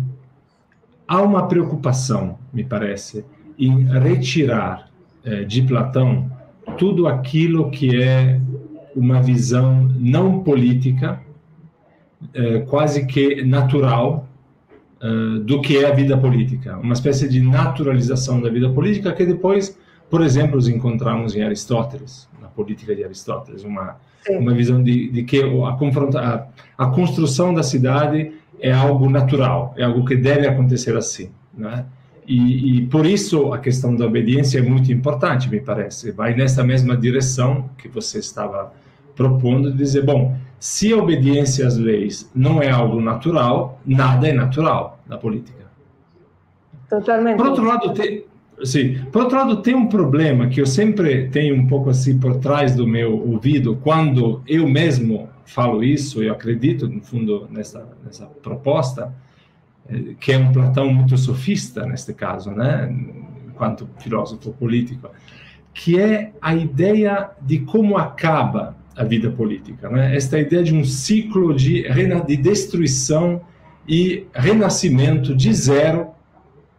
[1.07, 3.25] há uma preocupação, me parece,
[3.57, 4.89] em retirar
[5.25, 6.31] é, de Platão
[6.79, 8.41] tudo aquilo que é
[8.95, 11.21] uma visão não política,
[12.33, 14.29] é, quase que natural,
[15.01, 16.79] é, do que é a vida política.
[16.79, 22.29] Uma espécie de naturalização da vida política que depois, por exemplo, os encontramos em Aristóteles,
[22.41, 23.65] na política de Aristóteles.
[23.65, 23.97] Uma,
[24.31, 26.47] uma visão de, de que a, a,
[26.79, 31.31] a construção da cidade é algo natural, é algo que deve acontecer assim.
[31.53, 31.85] Né?
[32.27, 36.11] E, e, por isso a questão da obediência é muito importante, me parece.
[36.11, 38.72] Vai nessa mesma direção que você estava
[39.14, 44.33] propondo, de dizer, bom, se a obediência às leis não é algo natural, nada é
[44.33, 45.64] natural na política.
[46.89, 47.37] Totalmente.
[47.37, 48.25] Por outro lado, tem,
[48.62, 52.37] sim, por outro lado, tem um problema que eu sempre tenho um pouco assim por
[52.37, 58.27] trás do meu ouvido, quando eu mesmo falo isso, eu acredito, no fundo, nessa, nessa
[58.27, 59.12] proposta,
[60.18, 62.91] que é um Platão muito sofista neste caso, né,
[63.47, 65.11] enquanto filósofo político,
[65.72, 70.14] que é a ideia de como acaba a vida política, né?
[70.14, 71.85] Esta ideia de um ciclo de,
[72.26, 73.41] de destruição
[73.89, 76.09] e renascimento de zero,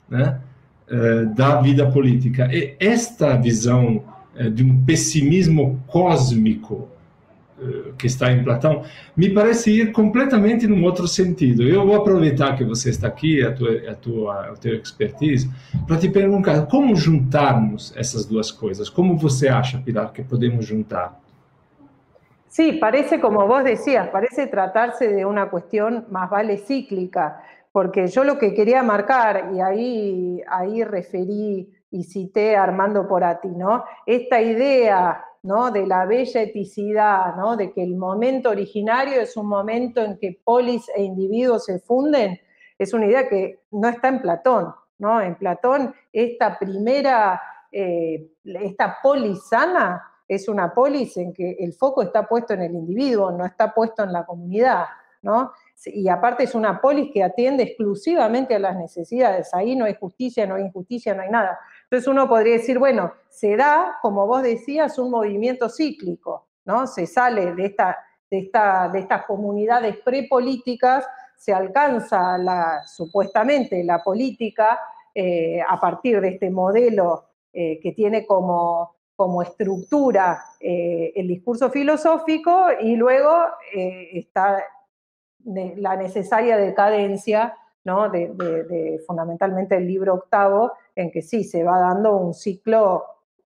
[0.09, 0.39] né,
[0.87, 2.49] eh, da vida política.
[2.53, 4.03] E esta visão
[4.35, 6.87] eh, de um pessimismo cósmico
[7.97, 8.83] que está em Platão,
[9.15, 11.63] me parece ir completamente num outro sentido.
[11.63, 15.49] Eu vou aproveitar que você está aqui, a tua, a tua, a tua expertise,
[15.87, 18.89] para te perguntar como juntarmos essas duas coisas.
[18.89, 21.19] Como você acha, Pilar, que podemos juntar?
[22.47, 27.41] Sí, parece, como vos decías, parece tratarse de una cuestión más vale cíclica,
[27.71, 33.49] porque yo lo que quería marcar, y ahí, ahí referí y cité a Armando Porati,
[33.49, 33.83] ¿no?
[34.05, 35.69] Esta idea ¿no?
[35.69, 37.55] de la bella eticidad, ¿no?
[37.55, 42.39] de que el momento originario es un momento en que polis e individuos se funden,
[42.79, 44.73] es una idea que no está en Platón.
[44.97, 45.21] ¿no?
[45.21, 47.39] En Platón, esta primera,
[47.71, 52.73] eh, esta polis sana es una polis en que el foco está puesto en el
[52.73, 54.85] individuo, no está puesto en la comunidad,
[55.21, 55.51] ¿no?
[55.85, 60.47] Y aparte es una polis que atiende exclusivamente a las necesidades, ahí no hay justicia,
[60.47, 61.59] no hay injusticia, no hay nada.
[61.85, 66.87] Entonces uno podría decir, bueno, se da, como vos decías, un movimiento cíclico, ¿no?
[66.87, 67.97] Se sale de, esta,
[68.29, 71.05] de, esta, de estas comunidades prepolíticas,
[71.37, 74.79] se alcanza la, supuestamente la política
[75.13, 81.69] eh, a partir de este modelo eh, que tiene como, como estructura eh, el discurso
[81.69, 83.31] filosófico y luego
[84.11, 84.63] está
[85.45, 87.55] la necesaria decadencia
[87.85, 93.05] de, fundamentalmente el libro octavo, en que sí se va dando un ciclo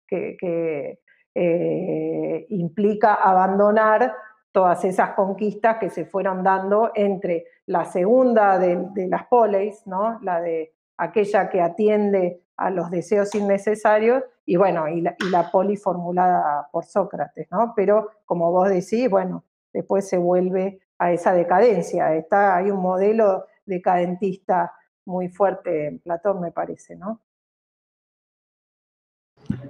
[0.07, 0.99] que,
[2.49, 4.13] implica abandonar
[4.51, 10.19] todas esas conquistas que se fueron dando entre la segunda de, las poleis, ¿no?
[10.23, 16.69] la de aquella que atiende a los deseos innecesarios, y bueno, y la, poli formulada
[16.73, 17.73] por Sócrates, ¿no?
[17.77, 22.15] Pero como vos decís, bueno, después se vuelve a esa decadencia.
[22.15, 24.73] Está, hay un modelo decadentista
[25.07, 27.21] muy fuerte en Platón, me parece, ¿no?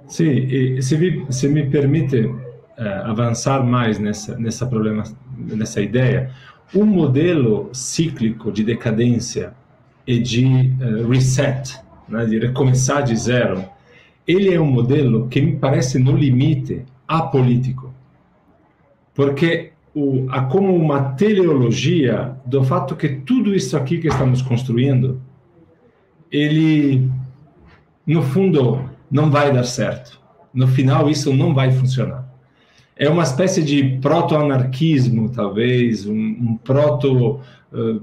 [0.07, 2.29] Sí, si, me, permite
[2.77, 5.03] eh, avanzar más nessa, nessa, problema,
[5.37, 6.33] nessa ideia,
[6.75, 9.53] um modelo cíclico de decadência
[10.05, 13.63] e de uh, reset, né, de recomeçar de zero,
[14.27, 17.93] ele é um modelo que me parece no limite apolítico.
[19.13, 25.21] Porque o, há como uma teleologia do fato que tudo isso aqui que estamos construindo,
[26.31, 27.09] ele,
[28.05, 30.19] no fundo, não vai dar certo.
[30.53, 32.27] No final, isso não vai funcionar.
[32.95, 37.39] É uma espécie de proto-anarquismo, talvez, um, um proto...
[37.71, 38.01] Uh,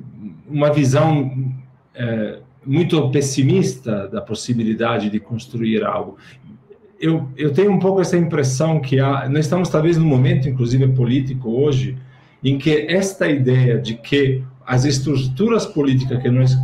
[0.49, 1.53] uma visão
[1.95, 6.17] é, muito pessimista da possibilidade de construir algo.
[6.99, 10.89] Eu, eu tenho um pouco essa impressão que há, nós estamos talvez num momento, inclusive
[10.89, 11.97] político hoje,
[12.43, 16.57] em que esta ideia de que as estruturas políticas que nós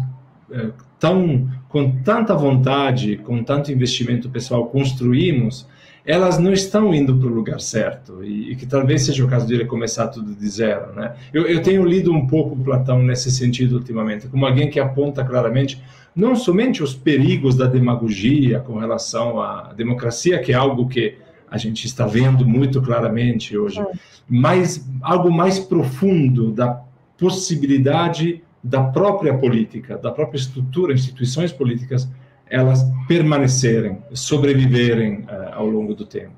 [0.50, 5.66] é, tão com tanta vontade, com tanto investimento pessoal construímos,
[6.04, 9.46] elas não estão indo para o lugar certo e, e, que talvez seja o caso
[9.46, 11.14] de ele começar tudo de zero, né?
[11.32, 15.80] Eu, eu tenho lido um pouco Platão nesse sentido ultimamente, como alguém que aponta claramente
[16.14, 21.16] não somente os perigos da demagogia com relação à democracia, que é algo que
[21.50, 23.86] a gente está vendo muito claramente hoje, é.
[24.28, 26.82] mas algo mais profundo da
[27.16, 32.08] possibilidade da própria política, da própria estrutura, instituições políticas
[32.52, 36.36] elas permanecerem, sobreviverem uh, ao longo do tempo.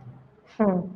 [0.58, 0.88] Hmm.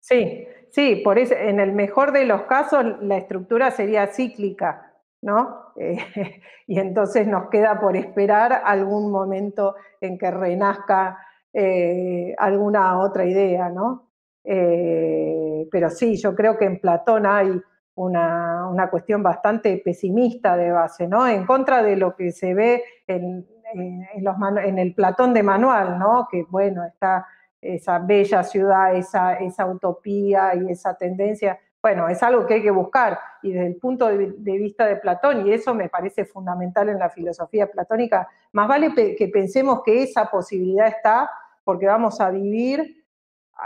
[0.00, 5.72] Sí, sí, por eso, en el mejor de los casos la estructura sería cíclica, ¿no?
[6.66, 11.18] Y entonces nos queda por esperar algún momento en que renazca
[11.52, 14.08] eh, alguna otra idea, ¿no?
[14.44, 17.60] Eh, pero sí, yo creo que en Platón hay
[17.96, 21.26] una, una, cuestión bastante pesimista de base, ¿no?
[21.26, 26.28] En contra de lo que se ve en, en, el Platón de Manual, ¿no?
[26.30, 27.26] Que bueno, está
[27.60, 31.58] esa bella ciudad, esa, esa utopía y esa tendencia.
[31.80, 35.46] Bueno, es algo que hay que buscar y desde el punto de, vista de Platón,
[35.46, 40.30] y eso me parece fundamental en la filosofía platónica, más vale que pensemos que esa
[40.30, 41.28] posibilidad está
[41.64, 43.04] porque vamos a vivir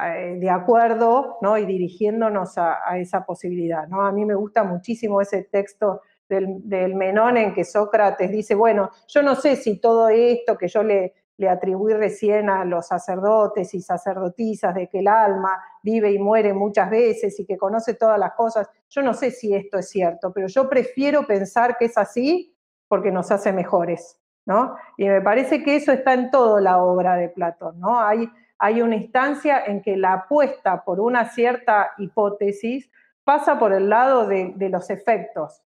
[0.04, 1.56] eh, de acuerdo ¿no?
[1.56, 3.86] y dirigiéndonos a, a, esa posibilidad.
[3.88, 4.02] ¿no?
[4.02, 9.22] A mí me gusta muchísimo ese texto del, Menón en que Sócrates dice, bueno, yo
[9.22, 13.82] no sé si todo esto que yo le, le atribuí recién a los sacerdotes y
[13.82, 18.32] sacerdotisas de que el alma vive y muere muchas veces y que conoce todas las
[18.32, 22.56] cosas, yo no sé si esto es cierto, pero yo prefiero pensar que es así
[22.88, 24.76] porque nos hace mejores, ¿no?
[24.96, 28.00] Y me parece que eso está en toda la obra de Platón, ¿no?
[28.00, 32.90] Hay, hay una instancia en que la apuesta por una cierta hipótesis
[33.24, 35.62] pasa por el lado de, de los efectos,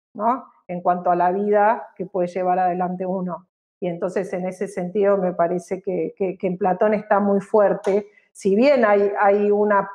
[0.68, 3.48] en cuanto a la vida que puede llevar adelante uno.
[3.80, 8.86] Y entonces en ese sentido me parece que, en Platón está muy fuerte, si bien
[8.86, 9.90] hay, hay una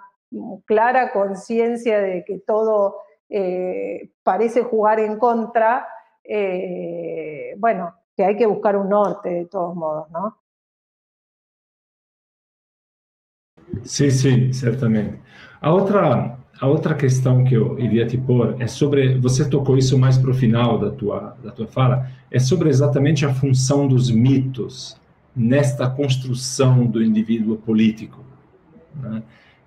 [0.64, 2.96] clara conciencia de que todo
[3.28, 5.86] eh, parece jugar en contra,
[6.24, 10.38] eh, bueno, que hay que buscar un norte de todos modos, ¿no?
[13.82, 15.20] Sí, sí, certamente.
[15.60, 19.98] A otra a outra questão que eu iria te pôr é sobre, você tocou isso
[19.98, 24.10] mais para o final da tua, da tua fala, é sobre exatamente a função dos
[24.10, 24.96] mitos
[25.34, 28.24] nesta construção do indivíduo político.
[28.94, 29.22] Né?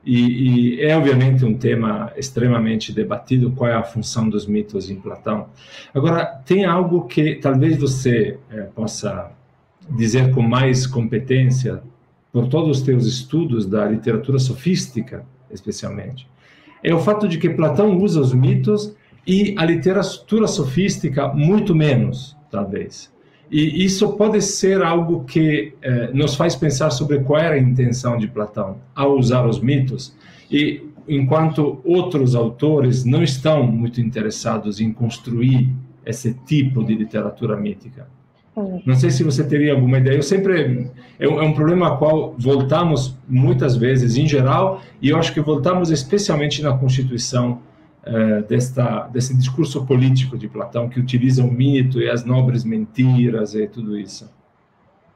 [0.06, 4.96] E, e, é obviamente um tema extremamente debatido, qual é a função dos mitos em
[4.96, 5.48] Platão.
[5.94, 9.30] Agora, tem algo que talvez você é, possa
[9.90, 11.82] dizer com mais competência,
[12.32, 16.28] por todos os teus estudos da literatura sofística, especialmente,
[16.84, 18.96] é o fato de que Platão usa os mitos
[19.26, 23.12] e a literatura sofística muito menos, talvez.
[23.50, 28.18] E isso pode ser algo que eh, nos faz pensar sobre qual era a intenção
[28.18, 30.14] de Platão ao usar os mitos,
[30.52, 35.74] e enquanto outros autores não estão muito interessados em construir
[36.06, 38.08] esse tipo de literatura mítica.
[38.86, 40.16] Não sei se você teria alguma ideia.
[40.16, 40.90] Eu sempre
[41.20, 45.40] é um, é problema a qual voltamos muitas vezes, em geral, e eu acho que
[45.40, 47.62] voltamos especialmente na Constituição
[48.04, 53.54] eh, desta desse discurso político de Platão que utiliza o mito e as nobres mentiras
[53.54, 54.28] e tudo isso.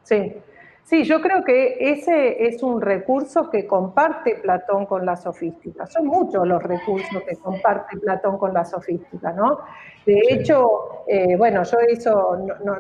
[0.04, 0.34] Sim.
[0.84, 5.86] Sí, yo creo que ese es un recurso que comparte Platón con la sofística.
[5.86, 9.60] Son muchos los recursos que comparte Platón con la sofística, ¿no?
[10.06, 12.38] De hecho, eh, bueno, yo eso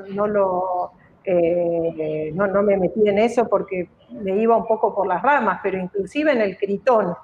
[0.09, 0.91] no, lo,
[1.23, 5.77] eh, no, me metí en eso porque me iba un poco por las ramas, pero
[5.77, 7.15] inclusive en el Critón,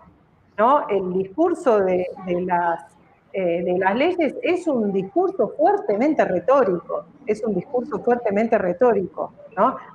[0.57, 0.87] ¿no?
[0.87, 2.07] El discurso de,
[2.45, 2.96] las,
[3.33, 9.33] eh, de las leyes es un discurso fuertemente retórico, es un discurso fuertemente retórico.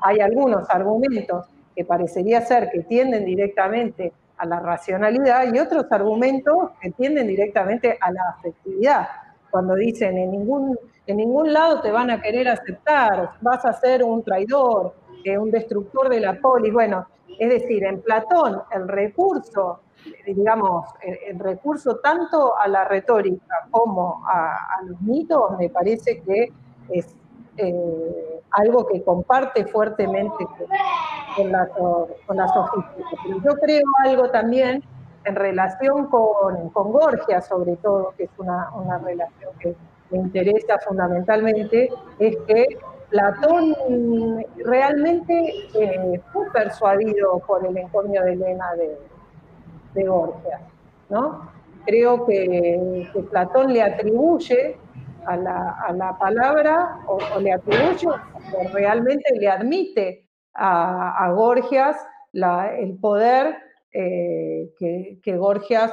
[0.02, 6.70] Hay algunos argumentos que parecería ser que tienden directamente a la racionalidad y otros argumentos
[6.80, 9.08] que tienden directamente a la afectividad.
[9.50, 10.76] Cuando dicen en ningún,
[11.06, 14.94] en ningún lado te van a querer aceptar, vas a ser un traidor,
[15.24, 16.72] eh, un destructor de la polis.
[16.72, 17.06] Bueno,
[17.38, 19.80] es decir, en Platón el recurso,
[20.26, 26.52] digamos, el, recurso tanto a la retórica como a, a los mitos me parece que
[26.90, 27.14] es
[27.58, 30.46] eh, algo que comparte fuertemente
[31.36, 32.46] con, la, con la.
[33.24, 34.82] Pero yo creo algo también
[35.24, 39.74] en relación con, con Gorgia, sobre todo, que es una, una relación que
[40.10, 42.66] me interesa fundamentalmente, es que
[43.10, 43.74] Platón
[44.64, 48.98] realmente eh, fue persuadido por el encomio de Elena de,
[49.94, 50.60] de Gorgia.
[51.08, 51.50] ¿no?
[51.84, 54.76] Creo que, que Platón le atribuye
[55.26, 55.36] a
[55.92, 61.96] la, palabra o, le atribuye o realmente le admite a, Gorgias
[62.32, 63.56] el poder
[63.92, 65.92] eh, que, Gorgias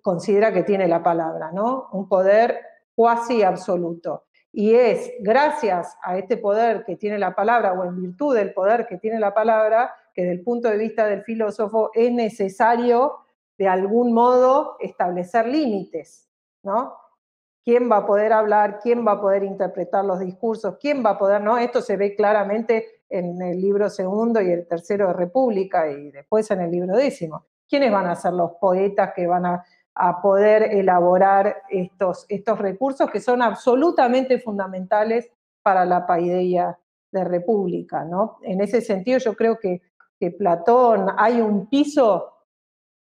[0.00, 1.88] considera que tiene la palabra, ¿no?
[1.92, 2.60] Un poder
[2.94, 4.24] cuasi absoluto.
[4.52, 8.86] Y es gracias a este poder que tiene la palabra o en virtud del poder
[8.86, 13.20] que tiene la palabra que desde el punto de vista del filósofo es necesario
[13.62, 16.28] de algún modo establecer límites,
[16.64, 16.96] ¿no?
[17.64, 21.18] quién va a poder hablar, quién va a poder interpretar los discursos, quién va a
[21.18, 21.58] poder, ¿no?
[21.58, 26.50] Esto se ve claramente en el libro segundo y el tercero de República y después
[26.50, 27.46] en el libro décimo.
[27.68, 29.64] ¿Quiénes van a ser los poetas que van a,
[30.22, 35.30] poder elaborar estos, estos recursos que son absolutamente fundamentales
[35.62, 36.78] para la paideia
[37.12, 38.38] de República, ¿no?
[38.40, 39.82] En ese sentido yo creo que,
[40.18, 42.31] que Platón hay un piso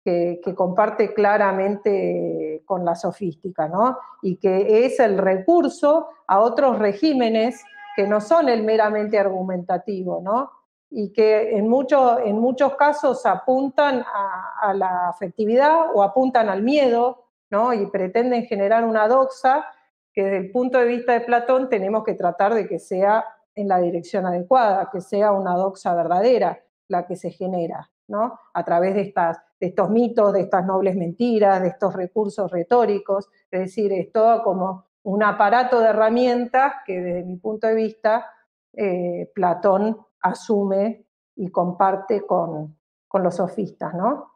[0.03, 3.97] que, comparte claramente con la sofística, ¿no?
[4.21, 7.63] Y que es el recurso a otros regímenes
[7.95, 10.51] que no son el meramente argumentativo, ¿no?
[10.89, 17.73] Y que en, en muchos casos apuntan a, la afectividad o apuntan al miedo, ¿no?
[17.73, 19.65] Y pretenden generar una doxa
[20.13, 23.25] que desde el punto de vista de Platón tenemos que tratar de que sea
[23.55, 28.39] en la dirección adecuada, que sea una doxa verdadera la que se genera, ¿no?
[28.53, 33.29] A través de estas de estos mitos, de estas nobles mentiras, de estos recursos retóricos,
[33.51, 38.25] es decir, es todo como un aparato de herramientas que desde mi punto de vista
[38.73, 41.05] eh, Platón asume
[41.35, 42.75] y comparte con,
[43.07, 44.31] con los sofistas, ¿no?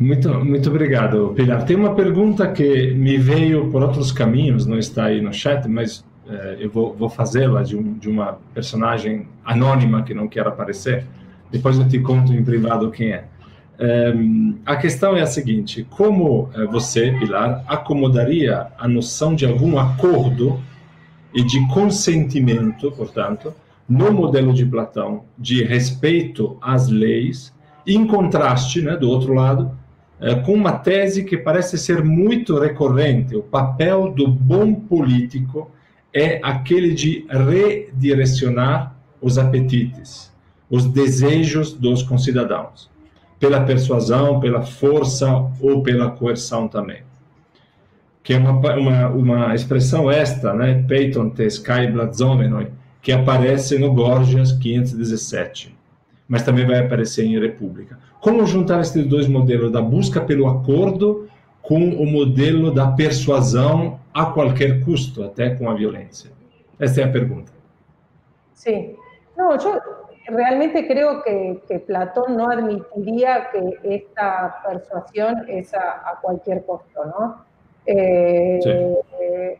[0.00, 1.64] Muito, muito obrigado, Pilar.
[1.66, 6.07] Tem uma pergunta que me veio por outros caminhos, não está aí no chat, mas
[6.58, 11.06] eu vou, vou fazê-la de, um, de uma personagem anônima que não quer aparecer.
[11.50, 13.24] Depois eu te conto em privado quem é.
[13.80, 19.78] Um, a questão é a seguinte: como eh, você, Pilar, acomodaria a noção de algum
[19.78, 20.60] acordo
[21.32, 23.54] e de consentimento, portanto,
[23.88, 27.54] no modelo de Platão de respeito às leis,
[27.86, 29.70] em contraste, né, do outro lado,
[30.20, 35.70] eh, com uma tese que parece ser muito recorrente: o papel do bom político
[36.18, 40.28] é aquele de redirecionar os apetites
[40.70, 42.90] os desejos dos concidadãos,
[43.38, 47.02] pela persuasão, pela força ou pela coerção também.
[48.22, 52.68] Que é uma, uma, uma expressão esta, né, peiton tes kai blazomenoi,
[53.00, 55.74] que aparece no Gorgias 517,
[56.26, 57.98] mas também vai aparecer em República.
[58.20, 61.26] Como juntar esses dois modelos da busca pelo acordo
[61.62, 66.30] com o modelo da persuasão a qualquer custo, até com a violência?
[66.78, 67.52] Essa é a pergunta.
[68.52, 68.96] Sim.
[69.36, 77.04] Não, eu realmente creo que, Platón no admitiría que esta persuasión es a, cualquier costo,
[77.04, 77.44] ¿no?
[77.86, 79.58] Eh,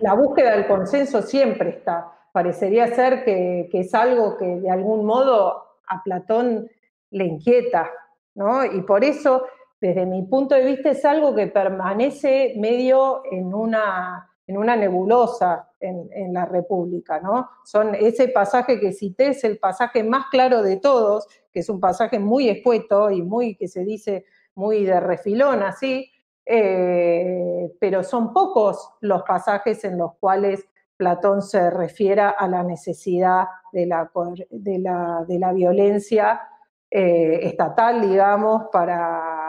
[0.00, 2.12] la búsqueda del consenso siempre está.
[2.32, 6.68] Parecería ser que, es algo que de algún modo a Platón
[7.10, 7.90] le inquieta,
[8.34, 8.64] ¿no?
[8.64, 9.44] Y por eso,
[9.80, 15.70] desde mi punto de vista, es algo que permanece medio en una, en una nebulosa
[15.80, 17.48] en, la República, ¿no?
[17.64, 21.80] Son ese pasaje que cité es el pasaje más claro de todos, que es un
[21.80, 26.10] pasaje muy escueto y muy, que se dice, muy de refilón así,
[26.44, 33.44] eh, pero son pocos los pasajes en los cuales Platón se refiera a la necesidad
[33.72, 34.10] de la,
[34.50, 36.42] de la, violencia
[36.90, 39.39] eh, estatal, digamos, para,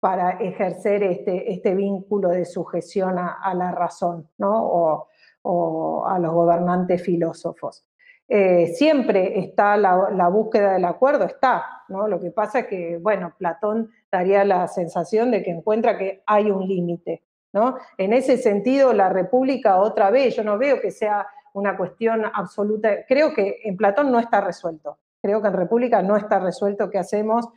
[0.00, 5.06] para ejercer este, este vínculo de sujeción a, la razón, ¿no?
[5.44, 7.86] O, a los gobernantes filósofos.
[8.28, 12.06] Eh, siempre está la, búsqueda del acuerdo, está, ¿no?
[12.06, 16.50] Lo que pasa es que, bueno, Platón daría la sensación de que encuentra que hay
[16.50, 17.22] un límite,
[17.54, 17.78] ¿no?
[17.96, 23.06] En ese sentido, la República, otra vez, yo no veo que sea una cuestión absoluta,
[23.06, 26.98] creo que en Platón no está resuelto, creo que en República no está resuelto qué
[26.98, 27.48] hacemos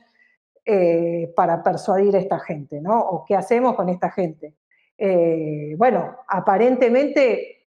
[0.74, 2.98] eh, para persuadir a esta gente, ¿no?
[2.98, 4.56] O qué hacemos con esta gente.
[4.98, 7.68] Eh, bueno, aparentemente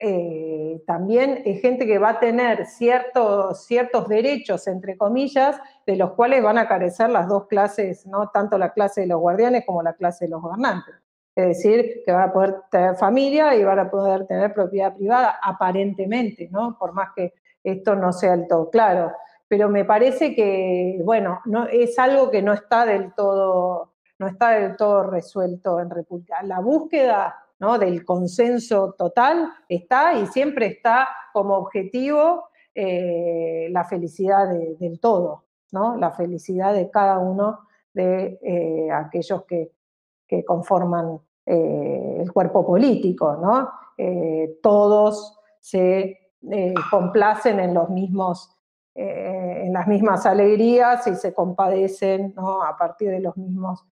[0.00, 3.68] eh, también es gente que va a tener ciertos,
[4.08, 8.30] derechos, entre comillas, de los cuales van a carecer las dos clases, ¿no?
[8.30, 10.96] tanto la clase de los guardianes como la clase de los gobernantes.
[11.36, 15.38] Es decir, que van a poder tener familia y van a poder tener propiedad privada,
[15.40, 16.76] aparentemente, ¿no?
[16.76, 19.12] por más que esto no sea del todo claro
[19.52, 24.52] pero me parece que, bueno, no, es algo que no está del todo, no está
[24.52, 26.42] del todo resuelto en República.
[26.42, 27.78] La búsqueda ¿no?
[27.78, 35.98] del consenso total está y siempre está como objetivo eh, la felicidad del todo, ¿no?
[35.98, 39.70] la felicidad de cada uno de eh, aquellos que,
[40.46, 43.36] conforman eh, el cuerpo político.
[43.36, 43.68] ¿no?
[44.62, 46.30] todos se
[46.90, 48.56] complacen en los mismos
[48.94, 53.86] eh, en las mismas alegrías y se compadecen a partir de los mismos,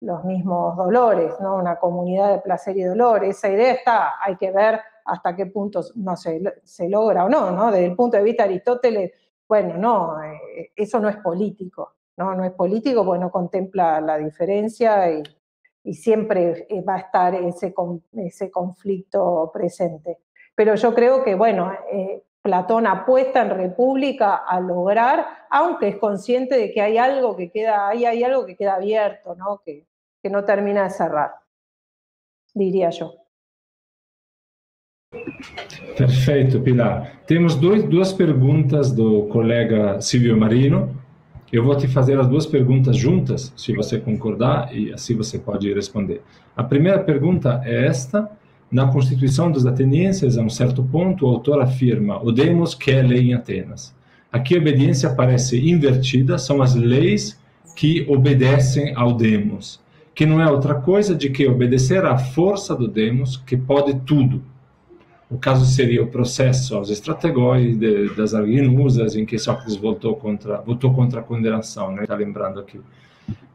[0.00, 1.56] los mismos dolores, ¿no?
[1.56, 3.24] una comunidad de placer y dolor.
[3.24, 7.50] Esa idea está, hay que ver hasta qué punto no se, se logra o no,
[7.50, 9.12] no, desde el punto de vista de Aristóteles,
[9.48, 12.34] bueno, no, eh, eso no es político, ¿no?
[12.34, 15.22] no es político porque no contempla la diferencia y,
[15.82, 17.74] y siempre eh, va a estar ese,
[18.14, 20.18] ese conflicto presente.
[20.54, 21.72] Pero yo creo que, bueno,
[22.46, 27.88] Platón apuesta en República a lograr, aunque es consciente de que hay algo que queda,
[27.88, 29.60] ahí hay algo que queda abierto, ¿no?
[29.64, 29.84] Que,
[30.30, 31.34] no termina de cerrar,
[32.52, 33.14] diría yo.
[35.96, 37.22] Perfeito, Pilar.
[37.26, 40.90] Temos dois, duas perguntas do colega Silvio Marino.
[41.52, 45.72] Eu vou te fazer as duas perguntas juntas, se você concordar, e assim você pode
[45.72, 46.22] responder.
[46.56, 48.28] A primeira pergunta é esta.
[48.70, 53.02] Na Constituição dos Atenienses, a um certo ponto, o autor afirma: o demos que é
[53.02, 53.94] lei em Atenas.
[54.32, 57.38] Aqui a obediência parece invertida, são as leis
[57.76, 59.80] que obedecem ao demos,
[60.14, 64.42] que não é outra coisa de que obedecer à força do demos, que pode tudo.
[65.30, 70.58] O caso seria o processo aos estrategóis de, das Arginusas, em que Sócrates votou contra,
[70.58, 72.02] votou contra a condenação, né?
[72.02, 72.80] está lembrando aqui.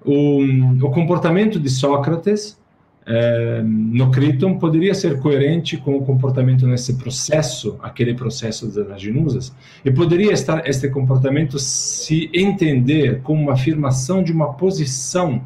[0.04, 0.42] O,
[0.86, 2.60] o comportamento de Sócrates
[3.06, 9.54] é, no Criton poderia ser coerente com o comportamento nesse processo, aquele processo das aginusas,
[9.84, 15.42] e poderia estar este comportamento se entender como uma afirmação de uma posição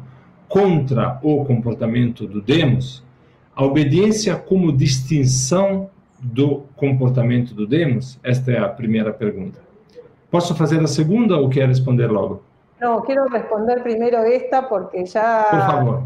[0.48, 3.02] contra o comportamento do demos,
[3.54, 5.88] a obediência como distinção
[6.20, 8.18] do comportamento do demos?
[8.22, 9.58] Esta é a primeira pergunta.
[10.30, 12.42] Posso fazer a segunda ou quer responder logo?
[12.78, 15.44] Não, quero responder primeiro esta porque já.
[15.44, 16.02] Por favor.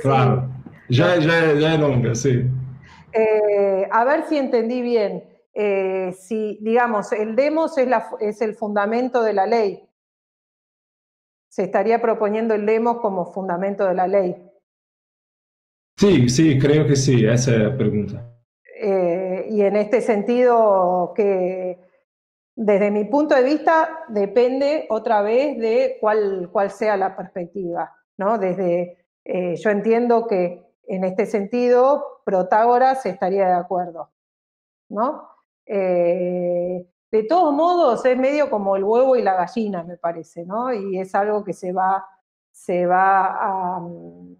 [0.00, 0.51] claro.
[0.92, 2.44] Ya, ya, ya longa, sí.
[3.14, 5.24] Eh, a ver si entendí bien.
[5.54, 9.88] Eh, si, digamos, el demos es, la, es el fundamento de la ley.
[11.48, 14.36] Se estaría proponiendo el demos como fundamento de la ley.
[15.96, 18.30] Sí, sí, creo que sí, esa es la pregunta.
[18.78, 21.78] Eh, y en este sentido, que
[22.54, 27.94] desde mi punto de vista depende otra vez de cuál, cuál sea la perspectiva.
[28.18, 28.36] ¿no?
[28.36, 34.10] Desde, yo entiendo que en este sentido, Protágoras estaría de acuerdo,
[34.88, 35.28] ¿no?
[35.66, 40.72] Eh, de todos modos, es medio como el huevo y la gallina, me parece, ¿no?
[40.72, 42.06] Y es algo que se va,
[42.50, 44.36] se va a, mm,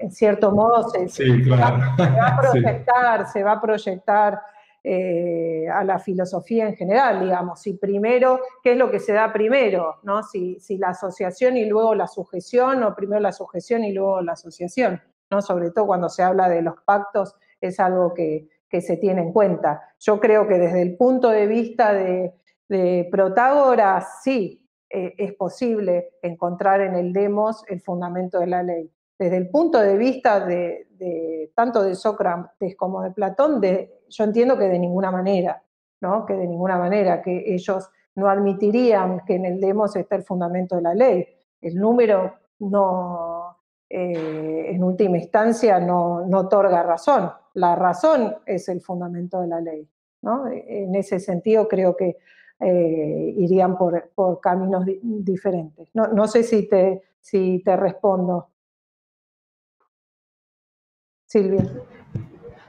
[0.00, 4.40] en cierto modo, se, va, a proyectar, se va a proyectar
[4.84, 9.32] eh, a la filosofía en general, digamos, si primero, ¿qué es lo que se da
[9.32, 9.96] primero?
[10.04, 10.22] ¿no?
[10.22, 14.32] Si, si, la asociación y luego la sujeción, o primero la sujeción y luego la
[14.32, 15.42] asociación, ¿no?
[15.42, 19.32] Sobre todo cuando se habla de los pactos, es algo que, que se tiene en
[19.32, 19.82] cuenta.
[19.98, 22.34] Yo creo que desde el punto de vista de,
[22.68, 28.90] de Protágoras, sí, eh, es posible encontrar en el demos el fundamento de la ley.
[29.18, 34.64] Desde el punto de vista de, tanto de Sócrates como de Platón, yo entiendo que
[34.68, 35.62] de ninguna manera,
[36.00, 36.26] ¿no?
[36.26, 40.76] que de ninguna manera, que ellos no admitirían que en el demos está el fundamento
[40.76, 41.26] de la ley.
[41.60, 43.45] El número no,
[43.88, 47.30] eh, en última instancia no, no otorga razón.
[47.54, 49.88] La razón es el fundamento de la ley.
[50.22, 50.48] ¿no?
[50.48, 52.16] En ese sentido creo que
[52.60, 55.88] eh, irían por, por caminos di diferentes.
[55.94, 58.48] No, no, sé si te, si te respondo.
[61.26, 61.64] Silvia.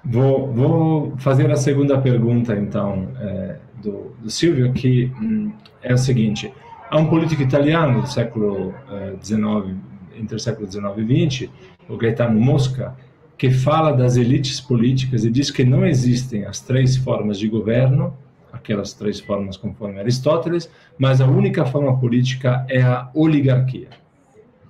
[0.03, 5.98] Vou, vou fazer a segunda pergunta, então, é, do, do, Silvio, que hum, é o
[5.98, 6.53] seguinte.
[6.89, 8.73] Há um político italiano do século
[9.22, 11.49] XIX, é, entre o século XIX e XX,
[11.88, 12.95] o Gaetano Mosca,
[13.38, 18.14] que fala das elites políticas e diz que não existem as três formas de governo
[18.52, 23.89] aquelas três formas conforme Aristóteles, mas a única forma política é a oligarquia.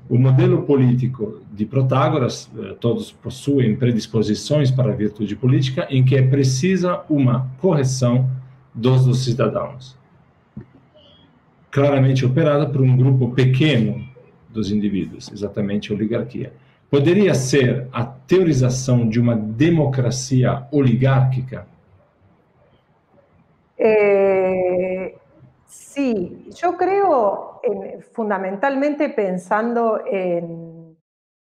[0.10, 6.16] O modelo político de Protágoras, eh, todos possuem predisposições para a virtude política, em que
[6.16, 8.30] é precisa uma correção
[8.74, 9.98] dos, dos cidadãos,
[11.70, 14.07] claramente operada por um grupo pequeno
[14.58, 16.52] dos indivíduos, exatamente a oligarquia.
[16.90, 21.66] Poderia ser a teorização de uma democracia oligárquica
[23.78, 25.16] Eh,
[25.68, 27.62] sí, yo creo
[28.14, 30.98] fundamentalmente pensando en,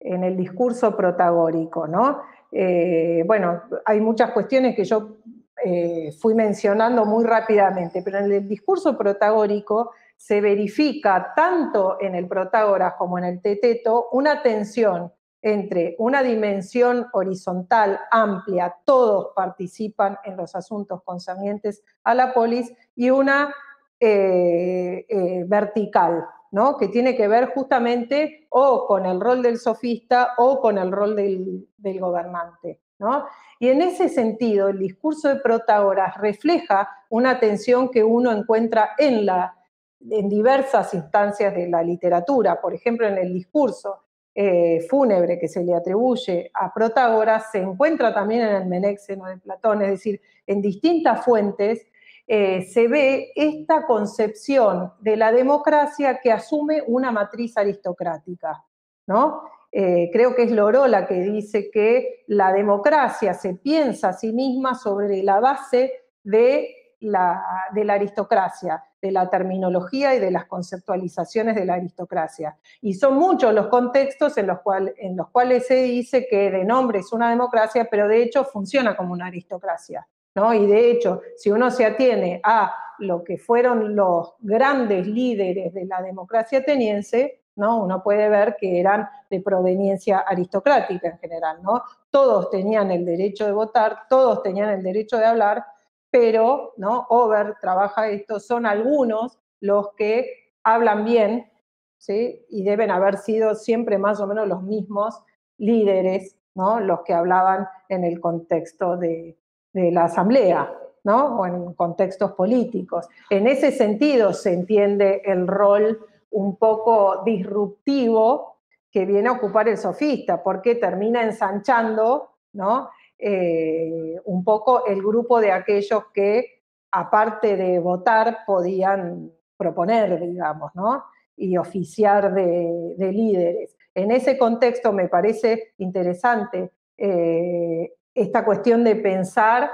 [0.00, 2.20] el discurso protagórico, ¿no?
[2.52, 5.16] Eh, bueno, hay muchas cuestiones que yo
[5.64, 12.26] eh, fui mencionando muy rápidamente, pero en el discurso protagórico se verifica tanto en el
[12.28, 20.36] Protágoras como en el Teteto una tensión entre una dimensión horizontal amplia, todos participan en
[20.36, 23.54] los asuntos concernientes a la polis, y una
[24.00, 26.76] eh, eh, vertical, ¿no?
[26.76, 31.14] que tiene que ver justamente o con el rol del sofista o con el rol
[31.14, 31.68] del,
[32.00, 32.80] gobernante.
[32.98, 33.26] ¿no?
[33.60, 39.24] Y en ese sentido, el discurso de Protágoras refleja una tensión que uno encuentra en,
[39.24, 39.56] la,
[40.00, 44.04] en diversas instancias de la literatura, por ejemplo, en el discurso
[44.34, 49.38] eh, fúnebre que se le atribuye a Protágoras se encuentra también en el Menéxeno de
[49.38, 51.84] Platón, es decir, en distintas fuentes
[52.30, 58.64] eh, se ve esta concepción de la democracia que asume una matriz aristocrática,
[59.06, 59.42] ¿no?
[59.72, 64.74] Eh, creo que es Lorola que dice que la democracia se piensa a sí misma
[64.74, 65.92] sobre la base
[66.22, 67.42] de la,
[67.72, 72.56] de la aristocracia, de la terminología y de las conceptualizaciones de la aristocracia.
[72.80, 74.58] Y son muchos los contextos en los,
[74.96, 78.96] en los cuales se dice que de nombre es una democracia, pero de hecho funciona
[78.96, 80.06] como una aristocracia.
[80.34, 80.54] ¿no?
[80.54, 85.84] Y de hecho, si uno se atiene a lo que fueron los grandes líderes de
[85.84, 87.82] la democracia ateniense, ¿no?
[87.82, 91.82] Uno puede ver que eran de proveniencia aristocrática en general, ¿no?
[92.10, 95.64] Todos tenían el derecho de votar, todos tenían el derecho de hablar,
[96.10, 97.06] pero ¿no?
[97.10, 101.50] Over trabaja esto, son algunos los que hablan bien,
[101.98, 102.44] ¿sí?
[102.48, 105.22] y deben haber sido siempre más o menos los mismos
[105.58, 106.80] líderes, ¿no?
[106.80, 109.36] los que hablaban en el contexto de,
[109.72, 110.72] la asamblea,
[111.04, 111.38] ¿no?
[111.38, 113.06] o en contextos políticos.
[113.30, 118.56] En ese sentido se entiende el rol un poco disruptivo
[118.90, 122.90] que viene a ocupar el sofista, porque termina ensanchando ¿no?
[123.18, 131.04] Eh, un poco el grupo de aquellos que, aparte de votar, podían proponer, digamos, ¿no?
[131.36, 133.76] Y oficiar de, líderes.
[133.94, 139.70] En ese contexto me parece interesante eh, esta cuestión de pensar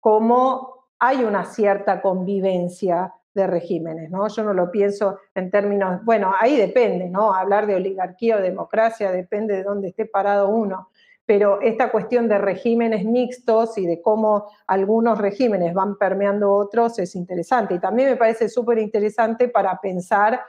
[0.00, 4.26] cómo hay una cierta convivencia de regímenes, ¿no?
[4.28, 7.32] Yo no lo pienso en términos, bueno, ahí depende, ¿no?
[7.32, 10.88] Hablar de oligarquía o democracia depende de dónde esté parado uno,
[11.28, 17.14] pero esta cuestión de regímenes mixtos y de cómo algunos regímenes van permeando otros es
[17.14, 17.74] interesante.
[17.74, 20.40] Y también me parece súper interesante para pensar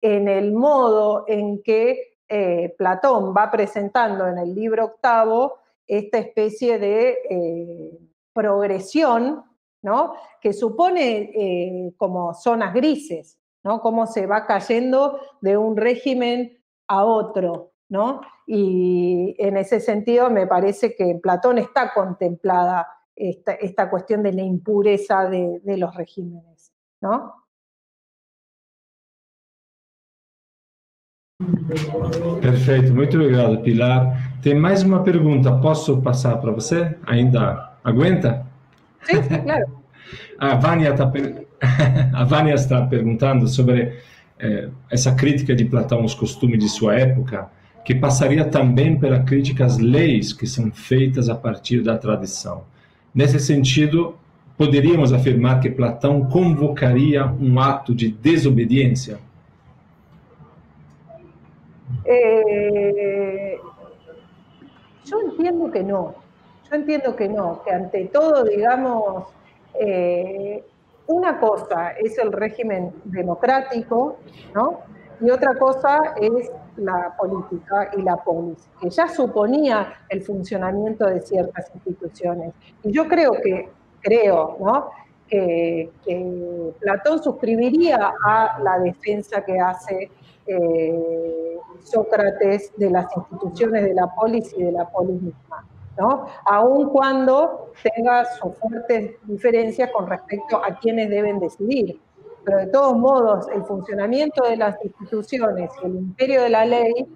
[0.00, 5.54] en el modo en que eh, Platón va presentando en el libro octavo
[5.86, 7.98] esta especie de eh,
[8.32, 9.44] progresión,
[9.82, 10.14] ¿no?
[10.40, 13.80] Que supone eh, como zonas grises, ¿no?
[13.80, 16.58] Cómo se va cayendo de un régimen
[16.88, 18.22] a otro, ¿no?
[18.44, 24.32] Y en ese sentido me parece que en Platón está contemplada esta, esta cuestión de
[24.32, 27.32] la impureza de, de los regímenes, ¿no?
[32.42, 34.40] Perfeito, muito obrigado, Pilar.
[34.42, 36.96] Tem mais uma pergunta, posso passar para você?
[37.06, 38.44] Ainda aguenta?
[39.02, 39.66] Sim, claro.
[40.38, 41.10] A Vânia está
[42.12, 43.98] a Vânia está perguntando sobre
[44.38, 47.48] eh, essa crítica de Platão aos costumes de sua época,
[47.84, 52.64] que passaria também pela crítica às leis que são feitas a partir da tradição.
[53.14, 54.16] Nesse sentido,
[54.56, 59.18] poderíamos afirmar que Platão convocaria um ato de desobediência?
[62.06, 63.58] Eh,
[65.04, 66.14] yo entiendo que no,
[66.68, 69.24] yo entiendo que no, que ante todo, digamos,
[69.74, 70.62] eh,
[71.06, 74.18] una cosa es el régimen democrático,
[74.54, 74.80] ¿no?
[75.20, 81.20] Y otra cosa es la política y la polis, que ya suponía el funcionamiento de
[81.20, 82.52] ciertas instituciones.
[82.82, 83.68] Y yo creo que,
[84.00, 84.90] creo, ¿no?
[85.28, 85.90] Que,
[86.80, 90.10] Platón suscribiría a la defensa que hace
[90.46, 95.64] eh, Sócrates de las instituciones de la polis y de la polis misma.
[95.98, 96.26] ¿no?
[96.44, 102.00] Aun cuando tenga sus fuertes diferencias con respecto a quienes deben decidir.
[102.44, 107.06] Pero de todos modos, el funcionamiento de las instituciones el imperio de la ley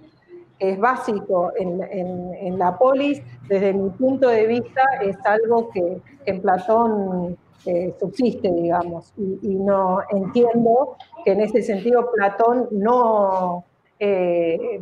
[0.58, 7.38] es básico en, la polis, desde mi punto de vista, es algo que, en Platón
[7.64, 13.64] eh, subsiste, digamos, y, no entiendo que en ese sentido Platón no...
[14.00, 14.80] Eh,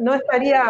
[0.00, 0.62] no estaría,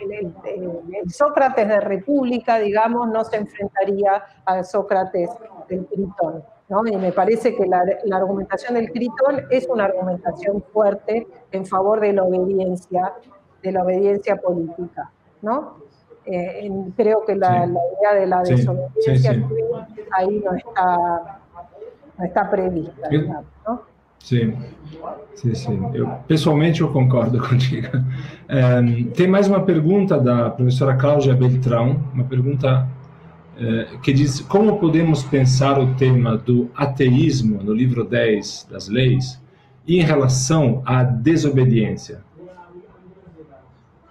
[0.00, 5.30] el, Sócrates de República, digamos, no se enfrentaría al Sócrates
[5.68, 6.44] del Critón.
[6.68, 6.86] ¿No?
[6.86, 7.82] Y me parece que la,
[8.16, 13.14] argumentación del Critón es una argumentación fuerte en favor de la obediencia,
[13.62, 15.10] de la obediencia política.
[15.42, 15.78] ¿no?
[16.26, 19.42] Eh, creo que la, idea de la desobediencia
[20.12, 21.40] ahí no está,
[22.18, 23.08] no está prevista.
[23.66, 23.88] ¿no?
[24.18, 24.56] Sim,
[25.36, 25.90] sim, sim.
[25.94, 27.88] Eu, pessoalmente eu concordo contigo.
[28.48, 28.82] É,
[29.14, 32.86] tem mais uma pergunta da professora Cláudia Beltrão, uma pergunta
[34.02, 39.40] que diz como podemos pensar o tema do ateísmo no livro 10 das leis
[39.86, 42.22] em relação à desobediência.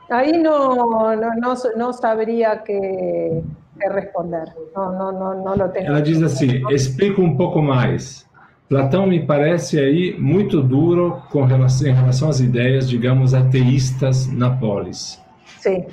[0.10, 4.54] Aí não, não, não, não saberia que, que responder.
[4.76, 5.88] Não, não, não, não tenho.
[5.88, 8.26] Ela diz assim: explica um pouco mais.
[8.70, 14.50] Platão me parece aí muito duro com relação, em relação às ideias, digamos, ateístas na
[14.50, 15.22] polis.
[15.60, 15.86] Sim.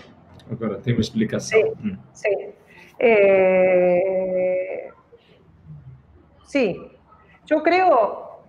[0.51, 1.59] Agora, tem uma explicação.
[1.59, 1.97] Sim, hum.
[2.13, 2.54] sim.
[2.99, 4.89] Eh,
[6.47, 6.81] sí,
[7.47, 8.41] yo creo,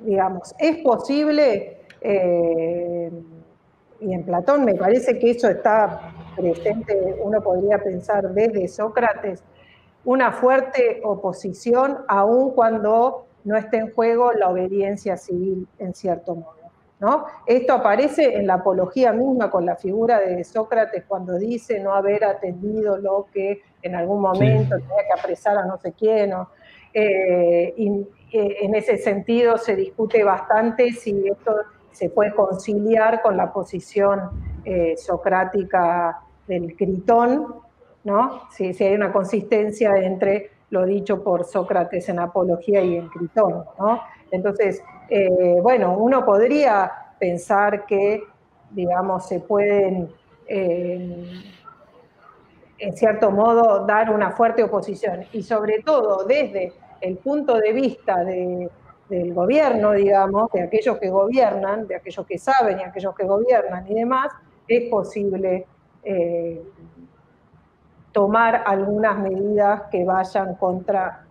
[0.00, 3.10] digamos, es posible, eh,
[4.00, 9.42] y en Platón me parece que eso está presente, uno podría pensar desde Sócrates,
[10.04, 16.53] una fuerte oposición, aun cuando no esté en juego la obediencia civil, en cierto modo.
[17.04, 17.26] ¿No?
[17.44, 22.24] Esto aparece en la apología misma con la figura de Sócrates cuando dice no haber
[22.24, 26.32] atendido lo que en algún momento tenía que apresar a no sé quién.
[26.94, 27.88] Eh, y
[28.32, 31.56] eh, en ese sentido se discute bastante si esto
[31.90, 34.30] se puede conciliar con la posición
[34.64, 37.54] eh, socrática del Critón,
[38.04, 38.48] ¿no?
[38.50, 44.00] Si, hay una consistencia entre lo dicho por Sócrates en Apología y en Critón, ¿no?
[44.30, 48.22] Entonces, eh, bueno, uno podría pensar que,
[48.70, 50.10] digamos, se pueden,
[50.46, 51.42] eh,
[52.78, 58.24] en cierto modo, dar una fuerte oposición, y sobre todo desde el punto de vista
[58.24, 58.70] del
[59.34, 63.94] gobierno, digamos, de aquellos que gobiernan, de aquellos que saben y aquellos que gobiernan y
[63.94, 64.32] demás,
[64.66, 65.66] es posible
[66.02, 66.62] eh,
[68.12, 71.24] tomar algunas medidas que vayan contra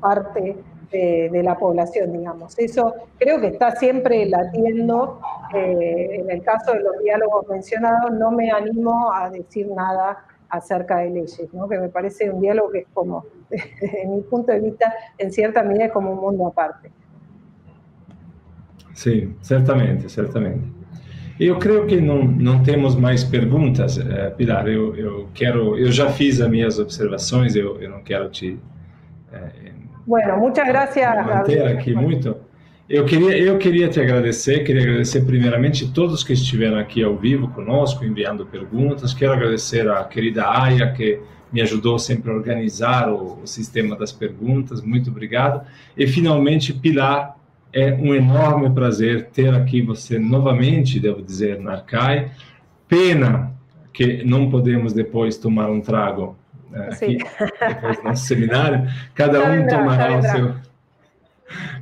[0.00, 0.56] parte
[0.92, 2.58] de, la población, digamos.
[2.58, 5.20] Eso creo que está siempre latiendo.
[5.54, 10.98] Eh, en el caso de los diálogos mencionados, no me animo a decir nada acerca
[10.98, 11.66] de leyes, ¿no?
[11.68, 15.62] que me parece un diálogo que es como, desde mi punto de vista, en cierta
[15.62, 16.90] medida es como un mundo aparte.
[18.94, 20.82] Sí, certamente, certamente.
[21.40, 24.68] Eu creio que não, não temos mais perguntas, uh, Pilar.
[24.68, 27.56] Eu, eu quero, eu já fiz as minhas observações.
[27.56, 32.36] Eu, eu não quero te uh, bueno, muchas gracias, manter aqui muito.
[32.88, 37.48] Eu queria, eu queria te agradecer, queria agradecer primeiramente todos que estiveram aqui ao vivo
[37.48, 39.14] conosco, enviando perguntas.
[39.14, 41.20] Quero agradecer a querida Aya, que
[41.52, 44.82] me ajudou sempre a organizar o, o sistema das perguntas.
[44.82, 45.64] Muito obrigado.
[45.96, 47.36] E finalmente, Pilar,
[47.72, 52.30] é um enorme prazer ter aqui você novamente, devo dizer, na Arcai.
[52.86, 53.52] Pena
[53.92, 56.36] que não podemos depois tomar um trago
[56.74, 57.18] aqui,
[57.68, 60.54] depois do nosso seminário, cada um tomará o seu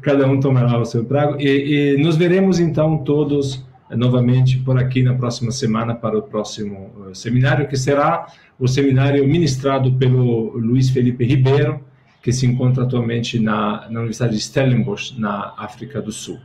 [0.02, 3.64] cada um tomará o seu trago e, e nos veremos então todos
[3.96, 8.26] novamente por aqui na próxima semana para o próximo uh, seminário, que será
[8.58, 11.80] o seminário ministrado pelo Luiz Felipe Ribeiro,
[12.22, 16.38] que se encontra atualmente na, na Universidade de Stellenbosch, na África do Sul.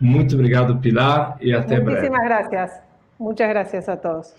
[0.00, 2.08] Muito obrigado, Pilar, e até Muchísimas breve.
[2.08, 2.82] Muchísimas gracias.
[3.18, 4.34] Muchas gracias a todos.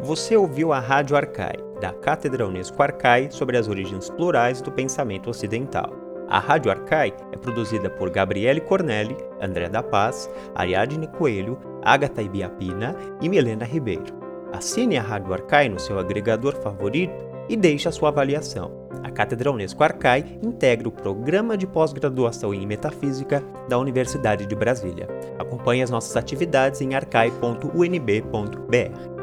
[0.00, 5.30] Você ouviu a Rádio Arcai, da Cátedra Unesco Arcai sobre as origens plurais do pensamento
[5.30, 5.90] ocidental.
[6.28, 12.94] A Rádio Arcai é produzida por Gabriele Cornelli, André da Paz, Ariadne Coelho, Agatha Ibiapina
[13.20, 14.20] e Milena Ribeiro.
[14.52, 18.88] Assine a Rádio Arcai no seu agregador favorito e deixe a sua avaliação.
[19.02, 25.08] A Cátedra Unesco Arcai integra o Programa de Pós-Graduação em Metafísica da Universidade de Brasília.
[25.38, 29.19] Acompanhe as nossas atividades em arcai.unb.br.